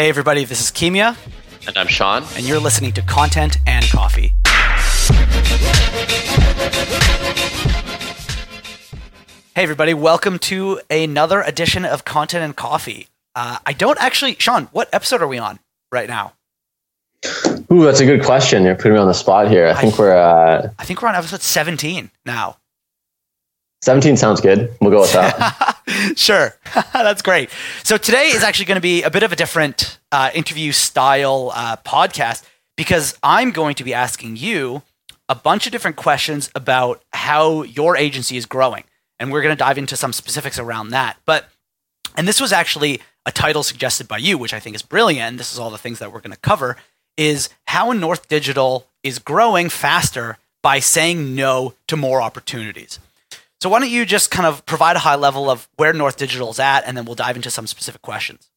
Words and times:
Hey, 0.00 0.08
everybody, 0.08 0.46
this 0.46 0.62
is 0.62 0.70
Kimia. 0.70 1.14
And 1.68 1.76
I'm 1.76 1.86
Sean. 1.86 2.24
And 2.34 2.48
you're 2.48 2.58
listening 2.58 2.92
to 2.92 3.02
Content 3.02 3.58
and 3.66 3.84
Coffee. 3.90 4.32
Hey, 9.54 9.62
everybody, 9.62 9.92
welcome 9.92 10.38
to 10.38 10.80
another 10.88 11.42
edition 11.42 11.84
of 11.84 12.06
Content 12.06 12.42
and 12.42 12.56
Coffee. 12.56 13.08
Uh, 13.34 13.58
I 13.66 13.74
don't 13.74 14.00
actually, 14.00 14.36
Sean, 14.38 14.70
what 14.72 14.88
episode 14.94 15.20
are 15.20 15.28
we 15.28 15.36
on 15.36 15.58
right 15.92 16.08
now? 16.08 16.32
Ooh, 17.70 17.84
that's 17.84 18.00
a 18.00 18.06
good 18.06 18.24
question. 18.24 18.64
You're 18.64 18.76
putting 18.76 18.94
me 18.94 19.00
on 19.00 19.06
the 19.06 19.12
spot 19.12 19.50
here. 19.50 19.66
I, 19.66 19.72
I 19.72 19.74
think 19.74 19.98
we're. 19.98 20.16
Uh, 20.16 20.70
I 20.78 20.84
think 20.86 21.02
we're 21.02 21.08
on 21.08 21.14
episode 21.14 21.42
17 21.42 22.10
now. 22.24 22.56
17 23.82 24.16
sounds 24.16 24.40
good. 24.40 24.74
We'll 24.80 24.90
go 24.90 25.00
with 25.00 25.12
that. 25.12 25.78
sure. 26.16 26.54
That's 26.92 27.22
great. 27.22 27.50
So 27.82 27.96
today 27.96 28.28
is 28.28 28.42
actually 28.42 28.66
going 28.66 28.76
to 28.76 28.82
be 28.82 29.02
a 29.02 29.10
bit 29.10 29.22
of 29.22 29.32
a 29.32 29.36
different 29.36 29.98
uh, 30.12 30.30
interview 30.34 30.72
style 30.72 31.50
uh, 31.54 31.76
podcast 31.76 32.44
because 32.76 33.18
I'm 33.22 33.52
going 33.52 33.74
to 33.76 33.84
be 33.84 33.94
asking 33.94 34.36
you 34.36 34.82
a 35.30 35.34
bunch 35.34 35.64
of 35.66 35.72
different 35.72 35.96
questions 35.96 36.50
about 36.54 37.02
how 37.12 37.62
your 37.62 37.96
agency 37.96 38.36
is 38.36 38.46
growing. 38.46 38.84
And 39.18 39.32
we're 39.32 39.42
going 39.42 39.54
to 39.54 39.58
dive 39.58 39.78
into 39.78 39.96
some 39.96 40.12
specifics 40.12 40.58
around 40.58 40.90
that. 40.90 41.16
But, 41.24 41.48
and 42.16 42.26
this 42.28 42.40
was 42.40 42.52
actually 42.52 43.00
a 43.24 43.32
title 43.32 43.62
suggested 43.62 44.08
by 44.08 44.18
you, 44.18 44.36
which 44.36 44.52
I 44.52 44.60
think 44.60 44.76
is 44.76 44.82
brilliant. 44.82 45.22
And 45.22 45.38
this 45.38 45.52
is 45.52 45.58
all 45.58 45.70
the 45.70 45.78
things 45.78 45.98
that 46.00 46.12
we're 46.12 46.20
going 46.20 46.32
to 46.32 46.40
cover 46.40 46.76
is 47.16 47.48
how 47.66 47.92
North 47.92 48.28
Digital 48.28 48.86
is 49.02 49.18
growing 49.18 49.68
faster 49.68 50.38
by 50.62 50.80
saying 50.80 51.34
no 51.34 51.74
to 51.86 51.96
more 51.96 52.20
opportunities. 52.20 52.98
So 53.62 53.68
why 53.68 53.80
don't 53.80 53.90
you 53.90 54.06
just 54.06 54.30
kind 54.30 54.46
of 54.46 54.64
provide 54.64 54.96
a 54.96 55.00
high 55.00 55.16
level 55.16 55.50
of 55.50 55.68
where 55.76 55.92
North 55.92 56.16
Digital 56.16 56.50
is 56.50 56.58
at, 56.58 56.80
and 56.86 56.96
then 56.96 57.04
we'll 57.04 57.14
dive 57.14 57.36
into 57.36 57.50
some 57.50 57.66
specific 57.66 58.00
questions. 58.00 58.50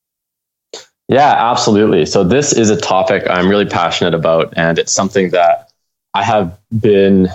Yeah, 1.10 1.52
absolutely. 1.52 2.06
So 2.06 2.24
this 2.24 2.54
is 2.54 2.70
a 2.70 2.78
topic 2.78 3.24
I'm 3.30 3.50
really 3.50 3.66
passionate 3.66 4.14
about, 4.14 4.54
and 4.56 4.80
it's 4.80 4.94
something 4.94 5.32
that 5.32 5.72
I 6.14 6.23
have 6.23 6.58
been 6.80 7.28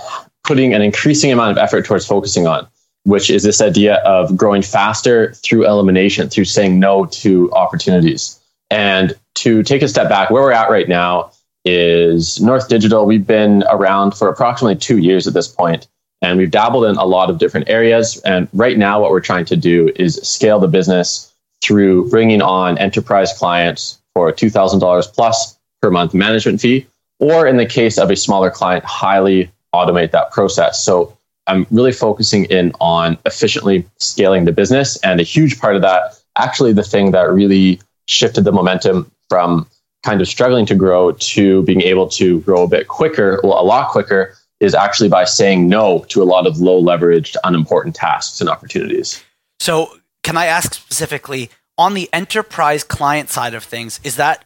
putting 0.43 0.73
an 0.73 0.81
increasing 0.81 1.31
amount 1.31 1.51
of 1.51 1.57
effort 1.59 1.85
towards 1.85 2.07
focusing 2.07 2.47
on, 2.47 2.67
which 3.03 3.29
is 3.29 3.43
this 3.43 3.61
idea 3.61 3.97
of 3.97 4.35
growing 4.35 4.63
faster 4.63 5.33
through 5.33 5.67
elimination, 5.67 6.27
through 6.27 6.45
saying 6.45 6.79
no 6.79 7.05
to 7.05 7.51
opportunities. 7.51 8.39
And 8.71 9.13
to 9.35 9.61
take 9.61 9.83
a 9.83 9.87
step 9.87 10.09
back, 10.09 10.31
where 10.31 10.41
we're 10.41 10.51
at 10.51 10.71
right 10.71 10.89
now 10.89 11.31
is 11.65 12.41
North 12.41 12.67
Digital. 12.67 13.05
We've 13.05 13.27
been 13.27 13.63
around 13.69 14.15
for 14.15 14.27
approximately 14.27 14.75
two 14.75 14.97
years 14.97 15.27
at 15.27 15.35
this 15.35 15.47
point 15.47 15.87
and 16.21 16.37
we've 16.37 16.51
dabbled 16.51 16.85
in 16.85 16.95
a 16.97 17.05
lot 17.05 17.29
of 17.29 17.37
different 17.37 17.69
areas. 17.69 18.21
And 18.21 18.47
right 18.53 18.77
now, 18.77 19.01
what 19.01 19.11
we're 19.11 19.21
trying 19.21 19.45
to 19.45 19.55
do 19.55 19.91
is 19.95 20.15
scale 20.15 20.59
the 20.59 20.67
business 20.67 21.33
through 21.61 22.09
bringing 22.09 22.41
on 22.41 22.77
enterprise 22.77 23.33
clients 23.33 23.99
for 24.13 24.31
$2,000 24.31 25.13
plus 25.13 25.57
per 25.81 25.89
month 25.89 26.13
management 26.13 26.59
fee, 26.61 26.85
or 27.19 27.47
in 27.47 27.57
the 27.57 27.65
case 27.65 27.97
of 27.97 28.09
a 28.09 28.15
smaller 28.15 28.49
client, 28.49 28.83
highly 28.83 29.51
automate 29.73 30.11
that 30.11 30.31
process. 30.31 30.83
So 30.83 31.17
I'm 31.47 31.65
really 31.71 31.91
focusing 31.91 32.45
in 32.45 32.73
on 32.79 33.17
efficiently 33.25 33.85
scaling 33.97 34.45
the 34.45 34.51
business. 34.51 34.97
And 34.97 35.19
a 35.19 35.23
huge 35.23 35.59
part 35.59 35.75
of 35.75 35.81
that, 35.81 36.19
actually, 36.35 36.73
the 36.73 36.83
thing 36.83 37.11
that 37.11 37.31
really 37.31 37.81
shifted 38.07 38.43
the 38.43 38.51
momentum 38.51 39.11
from 39.29 39.67
kind 40.03 40.21
of 40.21 40.27
struggling 40.27 40.65
to 40.65 40.75
grow 40.75 41.11
to 41.11 41.63
being 41.63 41.81
able 41.81 42.07
to 42.07 42.39
grow 42.41 42.63
a 42.63 42.67
bit 42.67 42.87
quicker, 42.87 43.39
well, 43.43 43.59
a 43.59 43.63
lot 43.63 43.89
quicker, 43.89 44.35
is 44.59 44.75
actually 44.75 45.09
by 45.09 45.23
saying 45.23 45.67
no 45.67 45.99
to 46.09 46.21
a 46.21 46.25
lot 46.25 46.45
of 46.45 46.59
low 46.59 46.81
leveraged, 46.81 47.35
unimportant 47.43 47.95
tasks 47.95 48.41
and 48.41 48.49
opportunities. 48.49 49.23
So, 49.59 49.97
can 50.23 50.37
I 50.37 50.45
ask 50.45 50.73
specifically 50.73 51.49
on 51.77 51.93
the 51.93 52.09
enterprise 52.11 52.83
client 52.83 53.29
side 53.29 53.53
of 53.53 53.63
things, 53.63 53.99
is 54.03 54.17
that 54.17 54.45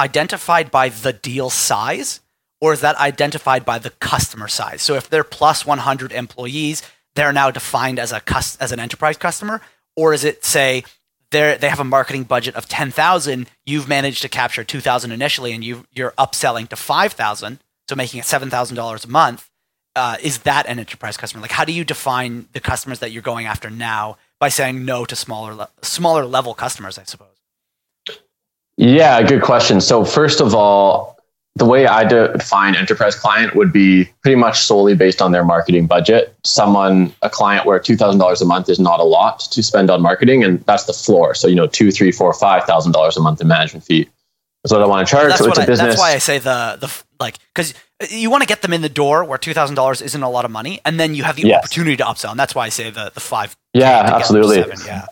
identified 0.00 0.70
by 0.70 0.88
the 0.88 1.12
deal 1.12 1.48
size 1.48 2.20
or 2.60 2.72
is 2.72 2.80
that 2.80 2.96
identified 2.96 3.64
by 3.64 3.78
the 3.78 3.90
customer 3.90 4.48
size? 4.48 4.82
So, 4.82 4.94
if 4.94 5.08
they're 5.08 5.24
plus 5.24 5.64
100 5.64 6.12
employees, 6.12 6.82
they're 7.14 7.32
now 7.32 7.50
defined 7.50 7.98
as 7.98 8.12
a 8.12 8.22
as 8.60 8.72
an 8.72 8.80
enterprise 8.80 9.16
customer, 9.16 9.60
or 9.96 10.12
is 10.12 10.24
it 10.24 10.44
say 10.44 10.84
they 11.30 11.56
have 11.62 11.80
a 11.80 11.84
marketing 11.84 12.24
budget 12.24 12.54
of 12.56 12.68
10,000, 12.68 13.48
you've 13.64 13.88
managed 13.88 14.20
to 14.20 14.28
capture 14.28 14.62
2,000 14.62 15.12
initially 15.12 15.52
and 15.52 15.64
you 15.64 15.86
you're 15.90 16.12
upselling 16.12 16.68
to 16.68 16.76
5,000, 16.76 17.58
so 17.88 17.96
making 17.96 18.20
it 18.20 18.26
$7,000 18.26 19.04
a 19.04 19.08
month 19.08 19.48
uh, 19.94 20.16
is 20.22 20.38
that 20.38 20.66
an 20.66 20.78
enterprise 20.78 21.16
customer? 21.16 21.42
Like, 21.42 21.50
how 21.50 21.64
do 21.64 21.72
you 21.72 21.84
define 21.84 22.46
the 22.52 22.60
customers 22.60 23.00
that 23.00 23.12
you're 23.12 23.22
going 23.22 23.46
after 23.46 23.70
now 23.70 24.16
by 24.38 24.48
saying 24.48 24.84
no 24.84 25.04
to 25.04 25.16
smaller 25.16 25.54
le- 25.54 25.70
smaller 25.82 26.24
level 26.24 26.54
customers? 26.54 26.98
I 26.98 27.04
suppose. 27.04 27.28
Yeah, 28.76 29.22
good 29.22 29.42
question. 29.42 29.80
So 29.80 30.04
first 30.04 30.40
of 30.40 30.54
all, 30.54 31.18
the 31.56 31.66
way 31.66 31.86
I 31.86 32.04
define 32.04 32.74
enterprise 32.74 33.14
client 33.14 33.54
would 33.54 33.72
be 33.72 34.08
pretty 34.22 34.36
much 34.36 34.60
solely 34.60 34.94
based 34.94 35.20
on 35.20 35.32
their 35.32 35.44
marketing 35.44 35.86
budget. 35.86 36.34
Someone, 36.44 37.14
a 37.20 37.28
client 37.28 37.66
where 37.66 37.78
two 37.78 37.96
thousand 37.96 38.18
dollars 38.18 38.40
a 38.40 38.46
month 38.46 38.70
is 38.70 38.80
not 38.80 39.00
a 39.00 39.04
lot 39.04 39.40
to 39.40 39.62
spend 39.62 39.90
on 39.90 40.00
marketing, 40.00 40.42
and 40.42 40.60
that's 40.62 40.84
the 40.84 40.94
floor. 40.94 41.34
So 41.34 41.48
you 41.48 41.54
know, 41.54 41.66
two, 41.66 41.90
three, 41.90 42.10
four, 42.10 42.32
five 42.32 42.64
thousand 42.64 42.92
dollars 42.92 43.18
a 43.18 43.20
month 43.20 43.42
in 43.42 43.48
management 43.48 43.84
fee. 43.84 44.08
That's 44.64 44.72
what 44.72 44.80
I 44.80 44.86
want 44.86 45.06
to 45.06 45.10
charge. 45.10 45.28
That's, 45.28 45.40
so 45.40 45.48
it's 45.48 45.58
I, 45.58 45.64
a 45.64 45.66
business. 45.66 45.88
that's 45.88 46.00
why 46.00 46.12
I 46.12 46.18
say 46.18 46.38
the 46.38 46.78
the 46.80 47.02
like 47.22 47.38
because 47.54 47.72
you 48.10 48.30
want 48.30 48.42
to 48.42 48.46
get 48.46 48.60
them 48.62 48.72
in 48.72 48.82
the 48.82 48.88
door 48.88 49.24
where 49.24 49.38
two 49.38 49.54
thousand 49.54 49.76
dollars 49.76 50.02
isn't 50.02 50.22
a 50.22 50.28
lot 50.28 50.44
of 50.44 50.50
money, 50.50 50.80
and 50.84 51.00
then 51.00 51.14
you 51.14 51.22
have 51.22 51.36
the 51.36 51.42
yes. 51.42 51.58
opportunity 51.58 51.96
to 51.96 52.04
upsell, 52.04 52.32
and 52.32 52.40
that's 52.40 52.54
why 52.54 52.66
I 52.66 52.68
say 52.68 52.90
the 52.90 53.10
the 53.14 53.20
five. 53.20 53.56
Yeah, 53.72 54.10
absolutely. 54.14 54.58
Yeah. 54.84 55.06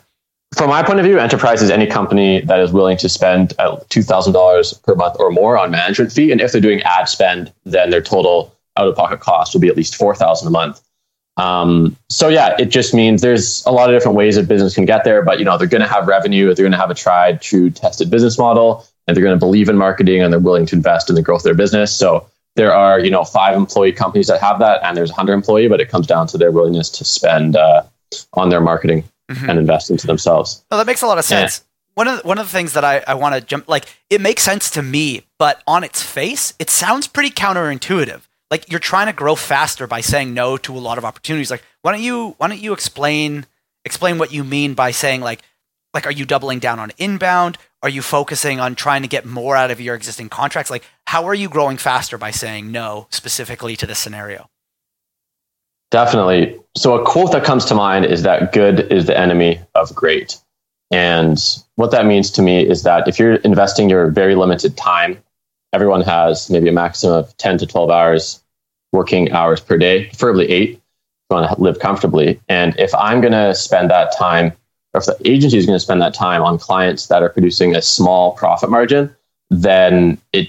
From 0.56 0.69
my 0.69 0.82
point 0.82 0.98
of 0.98 1.06
view, 1.06 1.19
enterprise 1.19 1.62
is 1.62 1.71
any 1.71 1.87
company 1.87 2.41
that 2.43 2.59
is 2.59 2.72
willing 2.72 2.98
to 2.98 3.09
spend 3.09 3.54
uh, 3.59 3.78
two 3.88 4.03
thousand 4.03 4.32
dollars 4.32 4.75
per 4.75 4.94
month 4.94 5.16
or 5.19 5.31
more 5.31 5.56
on 5.56 5.71
management 5.71 6.12
fee, 6.12 6.32
and 6.32 6.41
if 6.41 6.53
they're 6.53 6.60
doing 6.60 6.82
ad 6.82 7.09
spend, 7.09 7.53
then 7.65 7.91
their 7.91 8.03
total 8.03 8.54
out 8.77 8.88
of 8.88 8.97
pocket 8.97 9.21
cost 9.21 9.54
will 9.54 9.60
be 9.60 9.69
at 9.69 9.77
least 9.77 9.94
four 9.94 10.15
thousand 10.15 10.48
a 10.48 10.50
month. 10.50 10.81
Um, 11.37 11.97
so 12.09 12.29
yeah, 12.29 12.55
it 12.59 12.67
just 12.67 12.93
means 12.93 13.23
there's 13.23 13.65
a 13.65 13.71
lot 13.71 13.89
of 13.89 13.97
different 13.97 14.17
ways 14.17 14.37
a 14.37 14.43
business 14.43 14.75
can 14.75 14.85
get 14.85 15.05
there, 15.05 15.23
but 15.23 15.39
you 15.39 15.45
know 15.45 15.57
they're 15.57 15.67
going 15.67 15.81
to 15.81 15.89
have 15.89 16.07
revenue, 16.07 16.47
they're 16.47 16.65
going 16.65 16.73
to 16.73 16.79
have 16.79 16.91
a 16.91 16.95
tried, 16.95 17.41
true, 17.41 17.71
tested 17.71 18.11
business 18.11 18.39
model, 18.39 18.87
and 19.07 19.17
they're 19.17 19.25
going 19.25 19.37
to 19.37 19.41
believe 19.41 19.69
in 19.69 19.77
marketing 19.77 20.23
and 20.23 20.33
they're 20.33 20.41
willing 20.41 20.67
to 20.67 20.77
invest 20.77 21.09
in 21.09 21.17
the 21.17 21.23
growth 21.23 21.41
of 21.41 21.45
their 21.45 21.55
business. 21.55 21.95
So 21.95 22.29
there 22.57 22.75
are 22.75 23.01
you 23.01 23.11
know 23.11 23.25
five 23.25 23.57
employee 23.57 23.93
companies 23.93 24.27
that 24.27 24.41
have 24.41 24.59
that 24.59 24.81
and 24.83 24.97
there's 24.97 25.11
100 25.11 25.33
employee 25.33 25.69
but 25.69 25.81
it 25.81 25.89
comes 25.89 26.07
down 26.07 26.27
to 26.27 26.39
their 26.39 26.51
willingness 26.51 26.91
to 26.91 27.05
spend 27.05 27.57
uh, 27.57 27.83
on 28.35 28.49
their 28.49 28.61
marketing 28.61 29.05
mm-hmm. 29.31 29.49
and 29.49 29.59
invest 29.59 29.91
into 29.91 30.07
themselves 30.07 30.65
well 30.71 30.79
that 30.79 30.87
makes 30.87 31.03
a 31.03 31.07
lot 31.07 31.19
of 31.19 31.25
sense 31.25 31.61
yeah. 31.61 31.93
one 31.95 32.09
of 32.09 32.21
the, 32.21 32.29
one 32.29 32.39
of 32.39 32.47
the 32.47 32.53
things 32.53 32.73
that 32.73 32.85
i, 32.85 33.03
I 33.07 33.15
want 33.15 33.35
to 33.35 33.41
jump 33.41 33.69
like 33.69 33.87
it 34.09 34.21
makes 34.21 34.43
sense 34.43 34.71
to 34.73 34.83
me 34.83 35.23
but 35.39 35.63
on 35.67 35.85
its 35.85 36.03
face 36.03 36.55
it 36.59 36.71
sounds 36.71 37.07
pretty 37.07 37.31
counterintuitive 37.31 38.23
like 38.50 38.71
you're 38.71 38.81
trying 38.81 39.06
to 39.06 39.12
grow 39.12 39.34
faster 39.34 39.87
by 39.87 40.00
saying 40.00 40.34
no 40.34 40.56
to 40.59 40.77
a 40.77 40.78
lot 40.78 40.99
of 40.99 41.05
opportunities. 41.05 41.50
Like 41.50 41.62
why 41.83 41.93
don't 41.93 42.03
you 42.03 42.34
why 42.38 42.49
don't 42.49 42.61
you 42.61 42.72
explain 42.72 43.47
explain 43.84 44.19
what 44.19 44.33
you 44.33 44.44
mean 44.44 44.75
by 44.75 44.91
saying 44.91 45.21
like 45.21 45.43
like 45.94 46.06
are 46.06 46.12
you 46.12 46.25
doubling 46.25 46.59
down 46.59 46.78
on 46.78 46.93
inbound? 46.99 47.59
Are 47.83 47.89
you 47.89 48.03
focusing 48.03 48.60
on 48.60 48.75
trying 48.75 49.03
to 49.03 49.09
get 49.09 49.25
more 49.25 49.56
out 49.56 49.71
of 49.71 49.81
your 49.81 49.94
existing 49.94 50.28
contracts? 50.28 50.71
Like 50.71 50.84
how 51.06 51.25
are 51.27 51.34
you 51.34 51.49
growing 51.49 51.77
faster 51.77 52.19
by 52.19 52.31
saying 52.31 52.71
no 52.72 53.06
specifically 53.10 53.77
to 53.77 53.87
this 53.87 53.99
scenario? 53.99 54.49
Definitely. 55.91 56.60
So 56.77 57.00
a 57.00 57.05
quote 57.05 57.33
that 57.33 57.44
comes 57.44 57.65
to 57.66 57.75
mind 57.75 58.05
is 58.05 58.22
that 58.22 58.53
good 58.53 58.93
is 58.93 59.06
the 59.06 59.19
enemy 59.19 59.60
of 59.75 59.93
great. 59.94 60.39
And 60.93 61.39
what 61.77 61.91
that 61.93 62.06
means 62.06 62.31
to 62.33 62.43
me 62.43 62.66
is 62.69 62.83
that 62.83 63.09
if 63.09 63.19
you're 63.19 63.37
investing 63.37 63.89
your 63.89 64.10
very 64.10 64.34
limited 64.34 64.77
time 64.77 65.19
everyone 65.72 66.03
has 66.03 66.50
maybe 66.50 66.69
a 66.69 66.72
maximum 66.72 67.15
of 67.15 67.37
10 67.37 67.59
to 67.59 67.66
12 67.66 67.91
hours 67.91 68.40
working 68.93 69.31
hours 69.33 69.61
per 69.61 69.77
day 69.77 70.06
preferably 70.06 70.49
eight 70.51 70.71
if 70.71 70.77
you 71.31 71.37
want 71.37 71.51
to 71.51 71.62
live 71.62 71.78
comfortably 71.78 72.41
and 72.49 72.78
if 72.78 72.95
i'm 72.95 73.21
going 73.21 73.33
to 73.33 73.55
spend 73.55 73.91
that 73.91 74.17
time 74.17 74.53
or 74.93 74.99
if 74.99 75.06
the 75.06 75.17
agency 75.25 75.56
is 75.56 75.67
going 75.67 75.77
to 75.77 75.81
spend 75.81 76.03
that 76.03 76.15
time 76.15 76.43
on 76.43 76.59
clients 76.59 77.06
that 77.06 77.23
are 77.23 77.28
producing 77.28 77.77
a 77.77 77.83
small 77.83 78.33
profit 78.33 78.71
margin, 78.71 79.15
then 79.51 80.19
it 80.33 80.48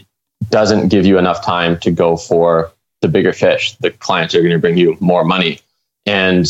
doesn't 0.50 0.88
give 0.88 1.06
you 1.06 1.18
enough 1.18 1.46
time 1.46 1.80
to 1.80 1.92
go 1.92 2.18
for 2.18 2.72
the 3.02 3.08
bigger 3.08 3.34
fish, 3.34 3.76
the 3.78 3.92
clients 3.92 4.36
are 4.36 4.42
going 4.42 4.52
to 4.52 4.60
bring 4.60 4.78
you 4.78 4.96
more 5.00 5.24
money. 5.24 5.60
And 6.06 6.48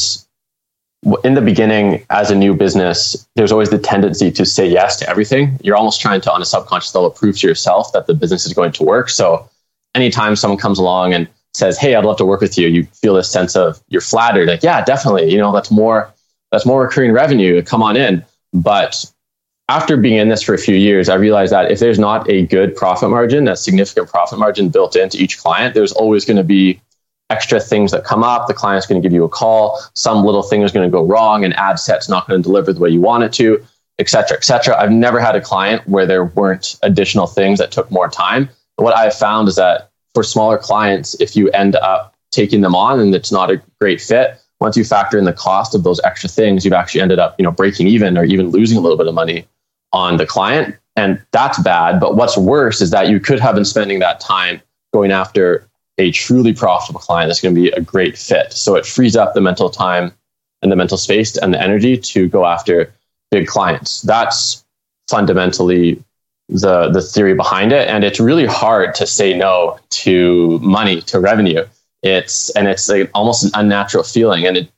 in 1.23 1.33
the 1.33 1.41
beginning, 1.41 2.05
as 2.09 2.29
a 2.29 2.35
new 2.35 2.53
business, 2.53 3.27
there's 3.35 3.51
always 3.51 3.69
the 3.69 3.79
tendency 3.79 4.31
to 4.31 4.45
say 4.45 4.67
yes 4.67 4.97
to 4.97 5.09
everything. 5.09 5.57
You're 5.61 5.77
almost 5.77 6.01
trying 6.01 6.21
to, 6.21 6.31
on 6.31 6.41
a 6.41 6.45
subconscious 6.45 6.93
level, 6.93 7.09
prove 7.09 7.37
to 7.39 7.47
yourself 7.47 7.91
that 7.93 8.07
the 8.07 8.13
business 8.13 8.45
is 8.45 8.53
going 8.53 8.73
to 8.73 8.83
work. 8.83 9.09
So 9.09 9.49
anytime 9.95 10.35
someone 10.35 10.59
comes 10.59 10.77
along 10.77 11.13
and 11.13 11.27
says, 11.53 11.77
Hey, 11.77 11.95
I'd 11.95 12.05
love 12.05 12.17
to 12.17 12.25
work 12.25 12.41
with 12.41 12.57
you, 12.57 12.67
you 12.67 12.83
feel 12.85 13.15
this 13.15 13.31
sense 13.31 13.55
of 13.55 13.81
you're 13.87 14.01
flattered, 14.01 14.47
like, 14.47 14.63
yeah, 14.63 14.83
definitely. 14.83 15.31
You 15.31 15.37
know, 15.37 15.51
that's 15.51 15.71
more 15.71 16.11
that's 16.51 16.65
more 16.65 16.81
recurring 16.81 17.11
revenue. 17.13 17.61
Come 17.61 17.81
on 17.81 17.95
in. 17.95 18.25
But 18.53 19.05
after 19.69 19.95
being 19.95 20.17
in 20.17 20.27
this 20.27 20.43
for 20.43 20.53
a 20.53 20.57
few 20.57 20.75
years, 20.75 21.07
I 21.07 21.15
realized 21.15 21.53
that 21.53 21.71
if 21.71 21.79
there's 21.79 21.99
not 21.99 22.29
a 22.29 22.45
good 22.47 22.75
profit 22.75 23.09
margin, 23.09 23.47
a 23.47 23.55
significant 23.55 24.09
profit 24.09 24.37
margin 24.37 24.67
built 24.67 24.97
into 24.97 25.17
each 25.17 25.37
client, 25.37 25.73
there's 25.73 25.93
always 25.93 26.25
going 26.25 26.37
to 26.37 26.43
be 26.43 26.81
extra 27.29 27.61
things 27.61 27.91
that 27.91 28.03
come 28.03 28.23
up. 28.23 28.47
The 28.47 28.53
client's 28.53 28.85
going 28.85 29.01
to 29.01 29.05
give 29.07 29.13
you 29.13 29.23
a 29.23 29.29
call. 29.29 29.79
Some 29.93 30.25
little 30.25 30.43
thing 30.43 30.63
is 30.63 30.73
going 30.73 30.85
to 30.85 30.91
go 30.91 31.05
wrong, 31.05 31.45
and 31.45 31.53
ad 31.55 31.79
set's 31.79 32.09
not 32.09 32.27
going 32.27 32.41
to 32.41 32.43
deliver 32.43 32.73
the 32.73 32.81
way 32.81 32.89
you 32.89 32.99
want 32.99 33.23
it 33.23 33.31
to. 33.33 33.65
et 33.99 34.09
cetera, 34.09 34.35
et 34.35 34.43
cetera. 34.43 34.77
I've 34.77 34.91
never 34.91 35.19
had 35.19 35.35
a 35.35 35.41
client 35.41 35.87
where 35.87 36.05
there 36.05 36.25
weren't 36.25 36.75
additional 36.83 37.27
things 37.27 37.59
that 37.59 37.71
took 37.71 37.89
more 37.91 38.09
time. 38.09 38.49
what 38.75 38.97
I've 38.97 39.13
found 39.13 39.47
is 39.47 39.55
that 39.57 39.90
for 40.13 40.23
smaller 40.23 40.57
clients, 40.57 41.15
if 41.19 41.35
you 41.35 41.49
end 41.51 41.75
up 41.75 42.15
taking 42.31 42.61
them 42.61 42.75
on 42.75 42.99
and 42.99 43.13
it's 43.13 43.31
not 43.31 43.51
a 43.51 43.61
great 43.79 44.01
fit, 44.01 44.41
once 44.59 44.77
you 44.77 44.83
factor 44.83 45.17
in 45.17 45.25
the 45.25 45.33
cost 45.33 45.73
of 45.73 45.83
those 45.83 45.99
extra 46.03 46.29
things, 46.29 46.63
you've 46.63 46.73
actually 46.73 47.01
ended 47.01 47.19
up, 47.19 47.35
you 47.37 47.43
know, 47.43 47.51
breaking 47.51 47.87
even 47.87 48.17
or 48.17 48.23
even 48.23 48.49
losing 48.49 48.77
a 48.77 48.81
little 48.81 48.97
bit 48.97 49.07
of 49.07 49.13
money 49.13 49.45
on 49.91 50.17
the 50.17 50.25
client. 50.25 50.75
And 50.95 51.21
that's 51.31 51.59
bad. 51.59 51.99
But 51.99 52.15
what's 52.15 52.37
worse 52.37 52.81
is 52.81 52.91
that 52.91 53.09
you 53.09 53.19
could 53.19 53.39
have 53.39 53.55
been 53.55 53.65
spending 53.65 53.99
that 53.99 54.19
time 54.19 54.61
going 54.93 55.11
after 55.11 55.67
a 55.97 56.11
truly 56.11 56.53
profitable 56.53 56.99
client 56.99 57.29
that's 57.29 57.41
going 57.41 57.55
to 57.55 57.61
be 57.61 57.69
a 57.71 57.81
great 57.81 58.17
fit. 58.17 58.53
So 58.53 58.75
it 58.75 58.85
frees 58.85 59.15
up 59.15 59.33
the 59.33 59.41
mental 59.41 59.69
time 59.69 60.11
and 60.61 60.71
the 60.71 60.75
mental 60.75 60.97
space 60.97 61.37
and 61.37 61.53
the 61.53 61.61
energy 61.61 61.97
to 61.97 62.27
go 62.27 62.45
after 62.45 62.93
big 63.31 63.47
clients. 63.47 64.01
That's 64.01 64.63
fundamentally 65.09 66.03
the 66.51 66.89
the 66.89 67.01
theory 67.01 67.33
behind 67.33 67.71
it. 67.71 67.87
And 67.87 68.03
it's 68.03 68.19
really 68.19 68.45
hard 68.45 68.93
to 68.95 69.07
say 69.07 69.35
no 69.35 69.79
to 69.89 70.59
money 70.59 71.01
to 71.03 71.19
revenue. 71.19 71.65
It's 72.03 72.49
and 72.51 72.67
it's 72.67 72.87
like 72.89 73.09
almost 73.13 73.45
an 73.45 73.51
unnatural 73.53 74.03
feeling. 74.03 74.45
And 74.45 74.57
it, 74.57 74.71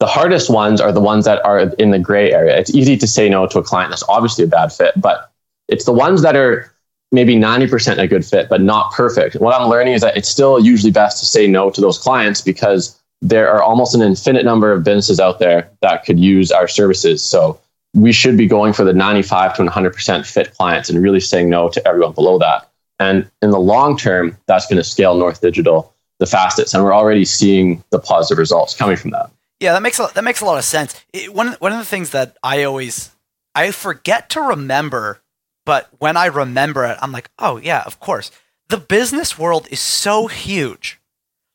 the 0.00 0.06
hardest 0.06 0.50
ones 0.50 0.80
are 0.80 0.92
the 0.92 1.00
ones 1.00 1.24
that 1.26 1.44
are 1.44 1.60
in 1.78 1.90
the 1.90 1.98
gray 1.98 2.32
area. 2.32 2.58
It's 2.58 2.74
easy 2.74 2.96
to 2.96 3.06
say 3.06 3.28
no 3.28 3.46
to 3.46 3.58
a 3.58 3.62
client 3.62 3.90
that's 3.90 4.04
obviously 4.08 4.44
a 4.44 4.48
bad 4.48 4.72
fit 4.72 4.94
but 5.00 5.30
it's 5.68 5.84
the 5.84 5.92
ones 5.92 6.22
that 6.22 6.34
are 6.34 6.74
maybe 7.12 7.36
90% 7.36 7.98
a 7.98 8.08
good 8.08 8.24
fit 8.24 8.48
but 8.48 8.60
not 8.60 8.92
perfect. 8.92 9.36
What 9.36 9.54
i'm 9.54 9.68
learning 9.68 9.94
is 9.94 10.00
that 10.00 10.16
it's 10.16 10.28
still 10.28 10.58
usually 10.58 10.92
best 10.92 11.18
to 11.20 11.26
say 11.26 11.46
no 11.46 11.70
to 11.70 11.80
those 11.80 11.98
clients 11.98 12.40
because 12.40 13.00
there 13.22 13.50
are 13.50 13.62
almost 13.62 13.94
an 13.94 14.00
infinite 14.00 14.44
number 14.44 14.72
of 14.72 14.82
businesses 14.82 15.20
out 15.20 15.38
there 15.38 15.70
that 15.82 16.04
could 16.04 16.18
use 16.18 16.50
our 16.50 16.66
services. 16.66 17.22
So 17.22 17.60
we 17.94 18.12
should 18.12 18.36
be 18.36 18.46
going 18.46 18.72
for 18.72 18.84
the 18.84 18.92
95 18.92 19.56
to 19.56 19.62
100% 19.62 20.26
fit 20.26 20.54
clients 20.54 20.88
and 20.88 21.02
really 21.02 21.20
saying 21.20 21.50
no 21.50 21.68
to 21.68 21.86
everyone 21.86 22.12
below 22.12 22.38
that. 22.38 22.68
And 22.98 23.28
in 23.42 23.50
the 23.50 23.58
long 23.58 23.96
term, 23.96 24.36
that's 24.46 24.66
going 24.66 24.76
to 24.76 24.84
scale 24.84 25.16
North 25.16 25.40
Digital 25.40 25.92
the 26.20 26.26
fastest. 26.26 26.74
And 26.74 26.84
we're 26.84 26.94
already 26.94 27.24
seeing 27.24 27.82
the 27.90 27.98
positive 27.98 28.38
results 28.38 28.76
coming 28.76 28.96
from 28.96 29.10
that. 29.10 29.30
Yeah, 29.58 29.72
that 29.72 29.82
makes 29.82 29.98
a, 29.98 30.08
that 30.14 30.22
makes 30.22 30.40
a 30.40 30.44
lot 30.44 30.58
of 30.58 30.64
sense. 30.64 30.94
It, 31.12 31.34
one 31.34 31.48
one 31.58 31.72
of 31.72 31.78
the 31.78 31.84
things 31.84 32.10
that 32.10 32.36
I 32.42 32.62
always 32.62 33.10
I 33.54 33.72
forget 33.72 34.30
to 34.30 34.40
remember, 34.40 35.20
but 35.66 35.88
when 35.98 36.16
I 36.16 36.26
remember 36.26 36.84
it, 36.84 36.98
I'm 37.02 37.10
like, 37.10 37.30
oh 37.38 37.56
yeah, 37.56 37.82
of 37.84 37.98
course. 37.98 38.30
The 38.68 38.78
business 38.78 39.36
world 39.36 39.66
is 39.70 39.80
so 39.80 40.28
huge. 40.28 41.00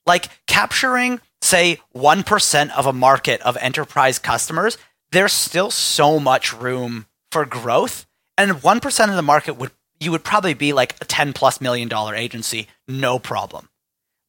Like 0.05 0.27
capturing, 0.45 1.21
say, 1.41 1.79
one 1.91 2.23
percent 2.23 2.77
of 2.77 2.85
a 2.85 2.93
market 2.93 3.41
of 3.41 3.57
enterprise 3.61 4.19
customers 4.19 4.77
there's 5.15 5.33
still 5.33 5.71
so 5.71 6.19
much 6.19 6.53
room 6.53 7.06
for 7.31 7.45
growth. 7.45 8.06
And 8.38 8.51
1% 8.51 9.09
of 9.09 9.15
the 9.15 9.21
market 9.21 9.53
would, 9.53 9.71
you 10.00 10.12
would 10.12 10.25
probably 10.25 10.53
be 10.53 10.73
like 10.73 10.95
a 11.01 11.06
10 11.06 11.31
plus 11.31 11.62
million 11.62 11.88
dollar 11.88 12.13
agency, 12.13 12.67
no 12.88 13.17
problem. 13.17 13.69